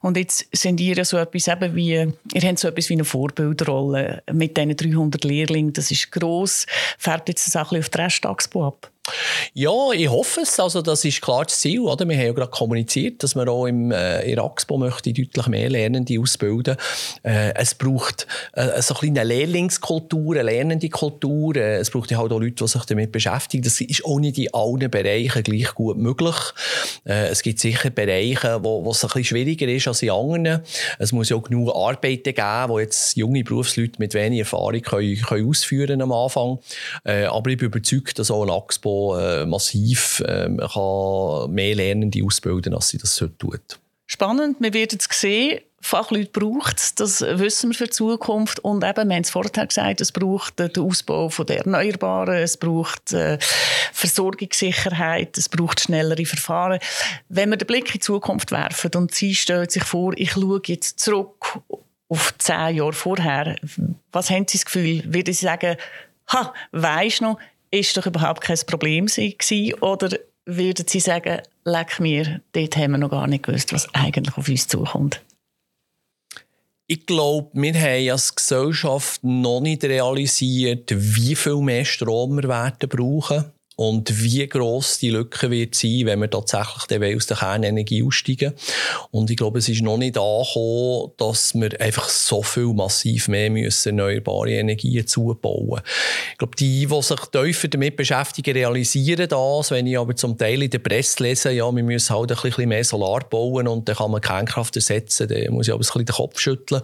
Und 0.00 0.16
jetzt 0.16 0.46
sind 0.52 0.80
ihr 0.80 1.04
so 1.04 1.18
etwas 1.18 1.48
eben 1.48 1.74
wie, 1.74 1.92
ihr 1.92 2.42
habt 2.42 2.58
so 2.58 2.68
etwas 2.68 2.88
wie 2.88 2.94
eine 2.94 3.04
Vorbildrolle 3.04 4.22
mit 4.32 4.56
diesen 4.56 4.76
300 4.76 5.24
Lehrlingen. 5.24 5.72
Das 5.72 5.90
ist 5.90 6.10
gross. 6.10 6.66
Färbt 6.98 7.28
jetzt 7.28 7.46
das 7.46 7.56
auch 7.56 7.72
ein 7.72 7.80
bisschen 7.80 7.82
auf 7.82 7.88
die 7.90 7.98
Restagspo 7.98 8.66
ab? 8.66 8.90
Ja, 9.52 9.92
ich 9.92 10.08
hoffe 10.08 10.40
es. 10.40 10.58
Also 10.58 10.80
das 10.80 11.04
ist 11.04 11.20
klar 11.20 11.44
das 11.44 11.60
Ziel. 11.60 11.80
Oder? 11.80 12.08
Wir 12.08 12.16
haben 12.16 12.26
ja 12.26 12.32
gerade 12.32 12.50
kommuniziert, 12.50 13.22
dass 13.22 13.34
wir 13.34 13.46
auch 13.48 13.66
im 13.66 13.92
äh, 13.92 14.22
in 14.22 14.40
möchte 14.78 15.12
deutlich 15.12 15.46
mehr 15.46 15.68
Lernende 15.68 16.18
ausbilden. 16.18 16.76
Äh, 17.22 17.54
es 17.54 17.74
braucht 17.74 18.26
äh, 18.54 18.80
so 18.80 18.94
eine 19.00 19.22
Lehrlingskultur, 19.22 20.36
eine 20.36 20.44
lernende 20.44 20.88
Kultur. 20.88 21.54
Äh, 21.56 21.76
es 21.76 21.90
braucht 21.90 22.10
halt 22.16 22.32
auch 22.32 22.40
Leute, 22.40 22.64
die 22.64 22.66
sich 22.66 22.84
damit 22.84 23.12
beschäftigen. 23.12 23.62
Das 23.62 23.80
ist 23.80 24.04
auch 24.04 24.18
nicht 24.18 24.38
in 24.38 24.52
allen 24.54 24.90
Bereichen 24.90 25.42
gleich 25.42 25.74
gut 25.74 25.98
möglich. 25.98 26.36
Äh, 27.04 27.28
es 27.28 27.42
gibt 27.42 27.60
sicher 27.60 27.90
Bereiche, 27.90 28.60
wo, 28.62 28.90
es 28.90 29.04
ein 29.04 29.08
bisschen 29.08 29.24
schwieriger 29.24 29.68
ist 29.68 29.86
als 29.86 30.02
in 30.02 30.10
anderen. 30.10 30.62
Es 30.98 31.12
muss 31.12 31.28
ja 31.28 31.36
auch 31.36 31.42
genug 31.42 31.74
Arbeiten 31.74 32.34
geben, 32.34 32.68
wo 32.68 32.78
jetzt 32.78 33.16
junge 33.16 33.44
Berufsleute 33.44 33.98
mit 33.98 34.14
wenig 34.14 34.40
Erfahrung 34.40 34.80
können, 34.80 35.20
können 35.20 35.48
ausführen 35.48 36.00
am 36.00 36.12
Anfang. 36.12 36.58
Äh, 37.04 37.24
aber 37.24 37.50
ich 37.50 37.58
bin 37.58 37.66
überzeugt, 37.66 38.18
dass 38.18 38.30
auch 38.30 38.42
ein 38.42 38.50
Axpo 38.50 38.93
äh, 39.18 39.46
massiv 39.46 40.20
äh, 40.20 40.48
kann 40.72 41.50
mehr 41.52 41.74
Lernende 41.74 42.24
ausbilden 42.24 42.74
als 42.74 42.88
sie 42.88 42.98
das 42.98 43.20
heute 43.20 43.36
tut. 43.38 43.78
Spannend, 44.06 44.58
wir 44.60 44.72
werden 44.74 44.98
es 44.98 45.20
sehen. 45.20 45.60
Fachleute 45.80 46.30
braucht 46.30 46.78
es, 46.78 46.94
das 46.94 47.20
wissen 47.20 47.70
wir 47.70 47.74
für 47.74 47.84
die 47.84 47.90
Zukunft. 47.90 48.58
Und 48.60 48.82
eben, 48.82 49.08
wir 49.08 49.16
haben 49.16 49.22
es 49.22 49.30
vorher 49.30 49.66
gesagt, 49.66 50.00
es 50.00 50.12
braucht 50.12 50.58
den 50.58 50.70
Ausbau 50.78 51.28
von 51.28 51.44
der 51.44 51.58
Erneuerbaren, 51.58 52.36
es 52.36 52.56
braucht 52.56 53.12
äh, 53.12 53.38
Versorgungssicherheit, 53.92 55.36
es 55.36 55.50
braucht 55.50 55.80
schnellere 55.80 56.24
Verfahren. 56.24 56.78
Wenn 57.28 57.50
wir 57.50 57.58
den 57.58 57.66
Blick 57.66 57.88
in 57.88 57.92
die 57.92 57.98
Zukunft 57.98 58.50
werfen 58.50 58.92
und 58.96 59.14
sie 59.14 59.34
stellt 59.34 59.72
sich 59.72 59.84
vor, 59.84 60.14
ich 60.16 60.32
schaue 60.32 60.62
jetzt 60.64 61.00
zurück 61.00 61.60
auf 62.08 62.32
zehn 62.38 62.76
Jahre 62.76 62.94
vorher, 62.94 63.56
was 64.10 64.30
haben 64.30 64.46
Sie 64.48 64.56
das 64.56 64.64
Gefühl? 64.64 65.02
Würden 65.04 65.34
Sie 65.34 65.44
sagen, 65.44 65.76
ha, 66.28 66.54
weisst 66.72 67.20
noch, 67.20 67.38
ist 67.74 67.96
doch 67.96 68.06
überhaupt 68.06 68.40
kein 68.40 68.58
Problem 68.66 69.06
gewesen? 69.06 69.74
Oder 69.80 70.18
würden 70.46 70.86
Sie 70.86 71.00
sagen, 71.00 71.40
leck 71.64 72.00
mir, 72.00 72.40
dort 72.52 72.76
haben 72.76 72.92
wir 72.92 72.98
noch 72.98 73.10
gar 73.10 73.26
nicht 73.26 73.44
gewusst, 73.44 73.72
was 73.72 73.92
eigentlich 73.94 74.36
auf 74.36 74.48
uns 74.48 74.68
zukommt? 74.68 75.22
Ich 76.86 77.06
glaube, 77.06 77.50
wir 77.54 77.74
haben 77.74 78.10
als 78.10 78.34
Gesellschaft 78.34 79.24
noch 79.24 79.60
nicht 79.60 79.84
realisiert, 79.84 80.90
wie 80.94 81.34
viel 81.34 81.56
mehr 81.56 81.84
Strom 81.84 82.36
wir 82.36 82.48
werden 82.48 82.88
brauchen 82.88 83.53
und 83.76 84.22
wie 84.22 84.46
groß 84.46 84.98
die 84.98 85.10
Lücke 85.10 85.50
wird 85.50 85.74
sein, 85.74 86.02
wenn 86.04 86.20
wir 86.20 86.30
tatsächlich 86.30 87.16
aus 87.16 87.26
der 87.26 87.36
Kernenergie 87.36 88.04
aussteigen. 88.04 88.52
Und 89.10 89.30
ich 89.30 89.36
glaube, 89.36 89.58
es 89.58 89.68
ist 89.68 89.82
noch 89.82 89.96
nicht 89.96 90.16
angekommen, 90.16 91.12
dass 91.16 91.54
wir 91.54 91.80
einfach 91.80 92.08
so 92.08 92.42
viel 92.42 92.72
massiv 92.72 93.28
mehr 93.28 93.50
müssen 93.50 93.98
erneuerbare 93.98 94.52
Energien 94.52 95.06
zubauen. 95.06 95.80
Ich 96.32 96.38
glaube, 96.38 96.56
die, 96.56 96.86
die 96.86 97.02
sich 97.02 97.20
tiefer 97.20 97.68
damit 97.68 97.96
beschäftigen, 97.96 98.52
realisieren 98.52 99.28
das. 99.28 99.70
Wenn 99.70 99.86
ich 99.86 99.98
aber 99.98 100.14
zum 100.14 100.36
Teil 100.38 100.62
in 100.62 100.70
der 100.70 100.78
Presse 100.78 101.22
lese, 101.22 101.50
ja, 101.50 101.70
wir 101.74 101.82
müssen 101.82 102.14
halt 102.14 102.30
ein 102.30 102.38
bisschen 102.42 102.68
mehr 102.68 102.84
Solar 102.84 103.20
bauen 103.28 103.68
und 103.68 103.88
dann 103.88 103.96
kann 103.96 104.10
man 104.10 104.20
Kernkraft 104.20 104.76
ersetzen, 104.76 105.28
dann 105.28 105.52
muss 105.52 105.66
ich 105.66 105.72
aber 105.72 105.78
ein 105.78 105.86
bisschen 105.86 106.04
den 106.04 106.14
Kopf 106.14 106.38
schütteln. 106.38 106.82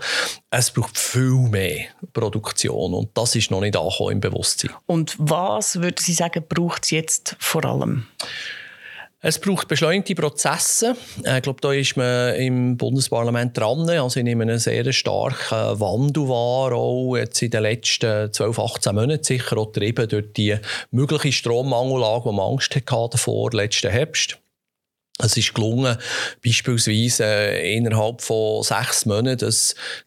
Es 0.53 0.73
braucht 0.73 0.99
viel 0.99 1.49
mehr 1.49 1.87
Produktion 2.13 2.93
und 2.93 3.11
das 3.15 3.37
ist 3.37 3.53
noch 3.53 3.61
nicht 3.61 3.77
angekommen 3.77 4.13
im 4.13 4.21
Bewusstsein. 4.21 4.73
Und 4.87 5.15
was, 5.19 5.81
würden 5.81 5.99
Sie 5.99 6.13
sagen, 6.13 6.45
braucht 6.49 6.85
es 6.85 6.91
jetzt 6.91 7.37
vor 7.39 7.65
allem? 7.65 8.09
Es 9.23 9.39
braucht 9.39 9.69
beschleunigte 9.69 10.15
Prozesse. 10.15 10.97
Äh, 11.25 11.37
ich 11.37 11.43
glaube, 11.43 11.61
da 11.61 11.73
ist 11.73 11.97
man 11.97 12.35
im 12.37 12.77
Bundesparlament 12.79 13.57
dran. 13.57 13.89
Also 13.91 14.19
ich 14.19 14.25
nehme 14.25 14.43
einen 14.43 14.59
sehr 14.59 14.91
starken 14.93 15.79
Wandel 15.79 16.27
wahr, 16.27 16.73
auch 16.73 17.17
jetzt 17.17 17.43
in 17.43 17.51
den 17.51 17.63
letzten 17.63 18.33
12, 18.33 18.59
18 18.59 18.95
Monaten 18.95 19.23
sicher, 19.23 19.59
auch 19.59 19.73
getrieben 19.73 20.09
durch 20.09 20.33
die 20.33 20.57
mögliche 20.91 21.33
Strommangellage, 21.33 22.31
die 22.31 22.35
man 22.35 22.53
Angst 22.53 22.75
hatte 22.75 23.11
davor, 23.13 23.53
letzten 23.53 23.91
Herbst. 23.91 24.40
Es 25.23 25.37
ist 25.37 25.55
gelungen, 25.55 25.97
beispielsweise 26.45 27.25
äh, 27.25 27.77
innerhalb 27.77 28.21
von 28.23 28.63
sechs 28.63 29.07
Monaten 29.07 29.47
ein 29.47 29.55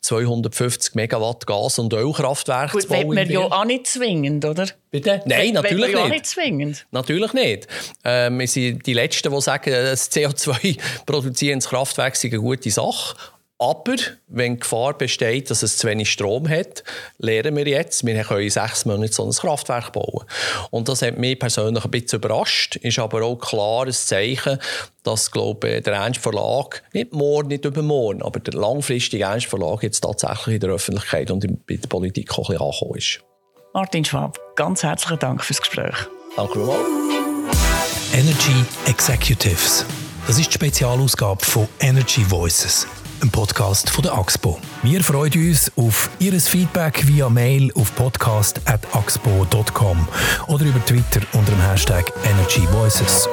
250 0.02 0.96
Megawatt 0.96 1.46
Gas- 1.46 1.80
und 1.80 1.94
Ölkraftwerk 1.94 2.72
Gut, 2.72 2.82
zu 2.84 2.88
bauen. 2.88 3.16
Gut, 3.16 3.28
ja 3.28 3.40
auch 3.40 3.66
nicht 3.66 3.88
zwingend, 3.88 4.46
oder? 4.46 4.68
Bitte? 4.92 5.22
Nein, 5.26 5.54
natürlich 5.54 5.88
nicht. 5.88 5.98
Ja 5.98 6.08
nicht 6.08 6.26
zwingend. 6.26 6.86
Natürlich 6.92 7.34
nicht. 7.34 7.68
Ähm, 8.04 8.40
wir 8.40 8.48
sind 8.48 8.86
die 8.86 8.94
Letzten, 8.94 9.34
die 9.34 9.42
sagen, 9.42 9.72
das 9.72 10.12
CO2 10.12 10.78
produzierendes 11.06 11.68
Kraftwerk 11.68 12.16
sei 12.16 12.30
eine 12.30 12.40
gute 12.40 12.70
Sache. 12.70 13.16
Aber 13.64 13.96
wenn 14.28 14.56
die 14.56 14.60
Gefahr 14.60 14.94
besteht, 14.98 15.50
dass 15.50 15.64
es 15.64 15.78
zu 15.78 15.88
wenig 15.88 16.12
Strom 16.12 16.50
hat, 16.50 16.84
lernen 17.18 17.56
wir 17.56 17.66
jetzt, 17.66 18.06
wir 18.06 18.22
können 18.22 18.50
sechs 18.50 18.84
Monate 18.84 19.14
so 19.14 19.26
ein 19.26 19.32
Kraftwerk 19.32 19.94
bauen. 19.94 20.26
Und 20.70 20.90
das 20.90 21.02
hat 21.02 21.18
mich 21.18 21.40
persönlich 21.40 21.86
ein 21.86 21.92
bisschen 21.92 22.20
überrascht, 22.20 22.76
ist 22.76 23.00
aber 23.00 23.24
auch 23.24 23.38
klar 23.38 23.86
ein 23.86 23.94
Zeichen, 23.94 24.60
dass 25.04 25.32
glaube 25.32 25.82
der 25.82 25.94
Ernst 25.94 26.20
Verlag, 26.20 26.84
nicht 26.92 27.14
morgen, 27.14 27.48
nicht 27.48 27.64
übermorgen, 27.64 28.22
aber 28.22 28.42
der 28.42 28.54
langfristige 28.54 29.24
Ernst 29.24 29.46
Verlag 29.46 29.82
jetzt 29.82 30.02
tatsächlich 30.02 30.56
in 30.56 30.60
der 30.60 30.72
Öffentlichkeit 30.72 31.32
und 31.32 31.46
in 31.46 31.64
der 31.70 31.88
Politik 31.88 32.38
auch 32.38 32.50
ein 32.50 32.58
bisschen 32.58 32.68
angekommen 32.68 32.98
ist. 32.98 33.20
Martin 33.74 34.04
Schwab, 34.04 34.38
ganz 34.58 34.84
herzlichen 34.84 35.20
Dank 35.20 35.42
fürs 35.42 35.62
Gespräch. 35.62 35.96
Danke 36.36 36.54
vielmals. 36.54 36.82
Energy 38.14 38.66
Executives. 38.88 39.86
Das 40.28 40.38
ist 40.38 40.50
die 40.50 40.54
Spezialausgabe 40.54 41.46
von 41.46 41.70
Energy 41.80 42.30
Voices 42.30 42.86
ein 43.24 43.32
Podcast 43.32 43.90
von 43.90 44.04
der 44.04 44.14
AXPO. 44.18 44.60
Wir 44.82 45.02
freuen 45.02 45.32
uns 45.34 45.72
auf 45.78 46.10
Ihr 46.20 46.38
Feedback 46.42 47.08
via 47.08 47.30
Mail 47.30 47.72
auf 47.76 47.96
podcast.axpo.com 47.96 50.08
oder 50.48 50.66
über 50.66 50.86
Twitter 50.86 51.22
unter 51.32 51.54
dem 51.54 51.62
Hashtag 51.62 52.12
Energy 52.26 52.68
Voices. 52.72 53.30